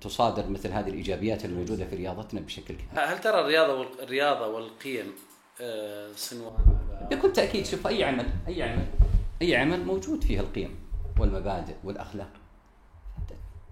[0.00, 2.88] تصادر مثل هذه الإيجابيات الموجوده في رياضتنا بشكل كبير.
[2.94, 5.12] هل ترى الرياضة الرياضة والقيم
[5.60, 6.54] آه، صنوان
[7.10, 8.86] بكل تأكيد شوف أي عمل أي عمل
[9.42, 10.76] أي عمل موجود فيه القيم
[11.18, 12.30] والمبادئ والأخلاق.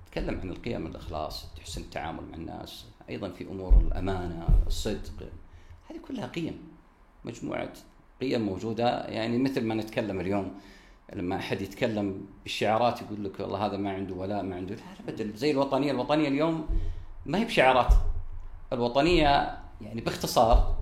[0.07, 5.29] تتكلم عن القيم الاخلاص تحسن التعامل مع الناس أيضا في أمور الأمانة الصدق
[5.91, 6.69] هذه كلها قيم
[7.25, 7.73] مجموعة
[8.21, 9.05] قيم موجودة.
[9.05, 10.55] يعني مثل ما نتكلم اليوم
[11.13, 15.37] لما أحد يتكلم بالشعارات يقول لك والله هذا ما عنده ولاء ما عنده لا ابدا.
[15.37, 16.81] زي الوطنية الوطنية اليوم
[17.27, 17.95] ما هي بشعارات.
[18.73, 20.77] الوطنية يعني باختصار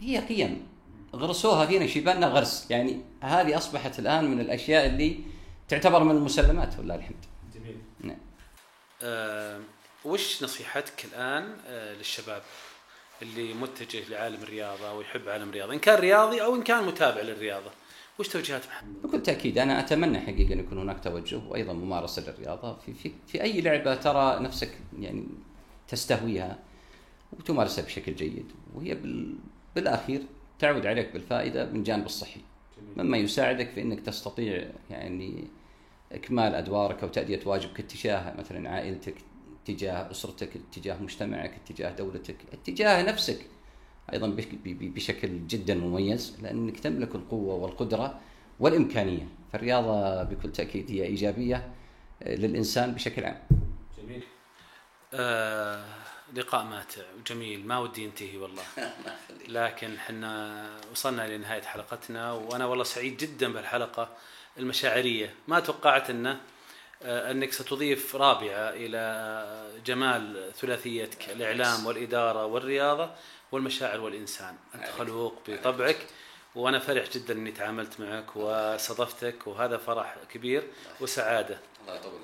[0.00, 0.66] هي قيم.
[1.14, 2.70] غرسوها فينا شيباننا غرس.
[2.70, 5.20] يعني هذه أصبحت الآن من الأشياء اللي
[5.68, 7.24] تعتبر من المسلمات ولله الحمد.
[7.54, 7.76] جميل.
[8.00, 8.18] نعم.
[9.02, 9.60] آه،
[10.04, 12.42] وش نصيحتك الآن آه، للشباب
[13.22, 17.20] اللي متجه لعالم الرياضة أو يحب عالم الرياضة؟ إن كان رياضي أو إن كان متابع
[17.20, 17.70] للرياضة.
[18.20, 22.76] وش توجيهات محمد؟ بكل تأكيد أنا أتمنى حقيقة أن يكون هناك توجه وأيضا ممارسة للرياضة
[22.78, 25.24] في في في أي لعبة ترى نفسك يعني
[25.88, 26.58] تستهويها
[27.32, 29.34] وتمارسها بشكل جيد وهي بال
[29.74, 30.22] بالأخير
[30.58, 32.40] تعود عليك بالفائدة من الجانب الصحي.
[32.96, 35.44] مما يساعدك في أنك تستطيع يعني
[36.12, 39.14] إكمال أدوارك أو تأدية واجبك اتجاه مثلا عائلتك
[39.62, 43.38] اتجاه أسرتك اتجاه مجتمعك اتجاه دولتك اتجاه نفسك.
[44.12, 44.36] أيضا
[44.66, 48.20] بشكل جدا مميز لانك تملك القوة والقدرة
[48.60, 49.28] والإمكانية.
[49.52, 51.72] فالرياضة بكل تأكيد هي إيجابية
[52.22, 53.42] آه، للإنسان بشكل عام.
[53.98, 54.22] جميل.
[55.14, 55.84] آه
[56.34, 57.66] لقاء ماتع وجميل.
[57.66, 58.62] ما ودي ينتهي والله.
[59.48, 64.08] لكن حنا وصلنا لنهاية حلقتنا وأنا والله سعيد جدا بالحلقة
[64.58, 65.34] المشاعرية.
[65.48, 66.40] ما توقعت أنه
[67.02, 73.10] آه، أنك ستضيف رابعة إلى جمال ثلاثيتك الإعلام والإدارة والرياضة.
[73.52, 74.54] والمشاعر والإنسان.
[74.74, 76.06] أنت خلوق بطبعك
[76.54, 80.62] وأنا فرح جدا أني تعاملت معك وصادفتك وهذا فرح كبير
[81.00, 81.58] وسعادة.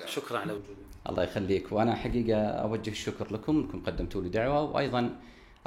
[0.05, 0.77] شكرا على وجودك.
[1.09, 1.71] الله يخليك.
[1.71, 5.19] وأنا حقيقة أوجه الشكر لكم إنكم قدمتوا لي دعوة وأيضا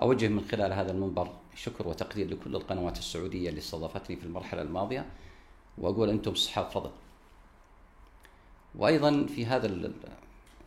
[0.03, 5.07] أوجه من خلال هذا المنبر شكر وتقدير لكل القنوات السعودية اللي استضافتني في المرحلة الماضية
[5.79, 6.91] وأقول أنتم اصحاب فضل.
[8.75, 9.93] وأيضا في هذا ال-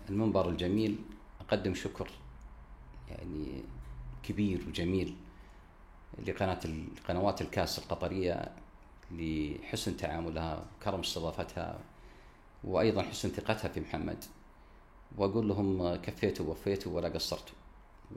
[0.10, 0.96] المنبر الجميل
[1.42, 2.10] أقدم شكر
[3.10, 3.64] يعني
[4.24, 5.16] كبير وجميل
[6.28, 6.60] لقناة
[7.08, 8.52] قنوات الكاس القطرية
[9.12, 11.80] لحسن تعاملها وكرم استضافتها
[12.64, 14.24] وأيضا حسن ثقتها في محمد.
[15.18, 17.56] وأقول لهم كفيتوا ووفيتوا ولا قصرتوا.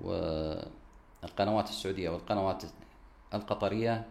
[0.03, 2.63] والقنوات السعودية والقنوات
[3.35, 4.07] القطرية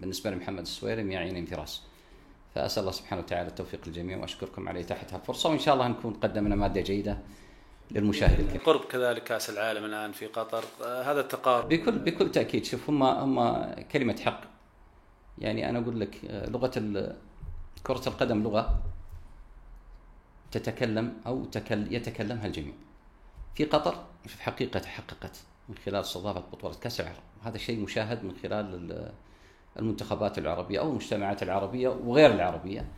[0.00, 1.82] بالنسبة لمحمد السويرم يعين انفراس.
[2.54, 6.54] فأسأل الله سبحانه وتعالى التوفيق للجميع وأشكركم على اتاحه الفرصه وإن شاء الله نكون قدمنا
[6.54, 7.18] مادة جيدة
[7.90, 8.60] للمشاهد الكريم.
[8.60, 10.64] قرب كذلك كأس العالم الآن في قطر.
[10.84, 11.68] آه، هذا التقارب.
[11.68, 12.64] بكل بكل تأكيد.
[12.64, 14.40] شوف هم هم كلمة حق.
[15.38, 16.70] يعني أنا أقول لك آه، لغة
[17.82, 18.82] كرة القدم لغة
[20.50, 22.74] تتكلم أو تكل يتكلمها الجميع.
[23.54, 28.36] في قطر شوف حقيقة تحققت من خلال استضافه بطولة كأس العالم وهذا شيء مشاهد من
[28.42, 29.10] خلال
[29.78, 32.88] المنتخبات العربية أو المجتمعات العربية وغير العربية.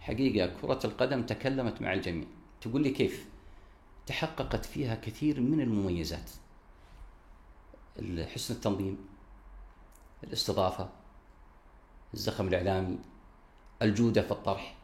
[0.00, 2.26] حقيقة كرة القدم تكلمت مع الجميع.
[2.60, 3.29] تقول لي كيف؟
[4.06, 6.30] تحققت فيها كثير من المميزات.
[8.34, 8.98] حسن التنظيم
[10.24, 10.88] الاستضافة
[12.14, 12.98] الزخم الإعلامي
[13.82, 14.76] الجودة في الطرح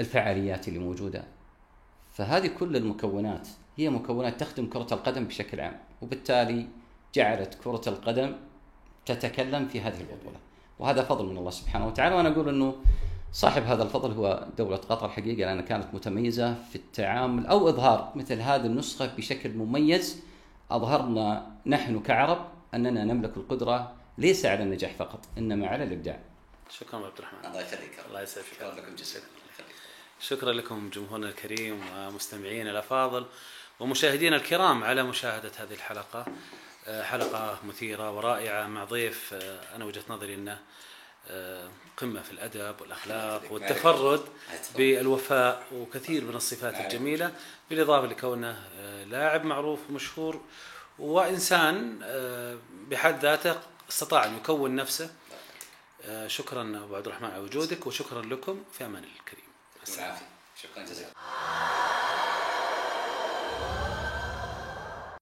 [0.00, 1.24] الفعاليات اللي موجودة.
[2.12, 6.68] فهذه كل المكونات هي مكونات تخدم كرة القدم بشكل عام وبالتالي
[7.14, 8.36] جعلت كرة القدم
[9.06, 10.38] تتكلم في هذه البطولة
[10.78, 12.14] وهذا فضل من الله سبحانه وتعالى.
[12.14, 12.74] وأنا أقول أنه
[13.32, 18.40] صاحب هذا الفضل هو دولة قطر حقيقة لأنها كانت متميزة في التعامل أو إظهار مثل
[18.40, 20.22] هذه النسخة بشكل مميز.
[20.70, 26.20] أظهرنا نحن كعرب أننا نملك القدرة ليس على النجاح فقط إنما على الإبداع.
[26.70, 27.44] شكرا عبد الرحمن.
[27.44, 28.46] الله يخليك الله يسعدك.
[28.56, 29.24] شكرا لكم جزيلا.
[30.20, 33.26] شكرا لكم جمهورنا الكريم ومستمعينا الافاضل
[33.80, 36.26] ومشاهدينا الكرام على مشاهدة هذه الحلقة.
[36.88, 40.58] آه، حلقة مثيرة ورائعة مع ضيف آه، أنا وجهة نظري أنه
[41.30, 44.24] آه، قمة في الأدب والأخلاق والتفرد
[44.76, 47.32] بالوفاء وكثير من الصفات الجميلة
[47.70, 48.64] بالإضافة لكونه
[49.10, 50.40] لاعب معروف ومشهور
[50.98, 51.98] وإنسان
[52.88, 55.10] بحد ذاته استطاع أن يكون نفسه.
[56.26, 58.64] شكرا أبو عبد الرحمن على وجودك وشكرا لكم.
[58.72, 59.44] في أمان الكريم.
[60.62, 61.10] شكرا جزيلا.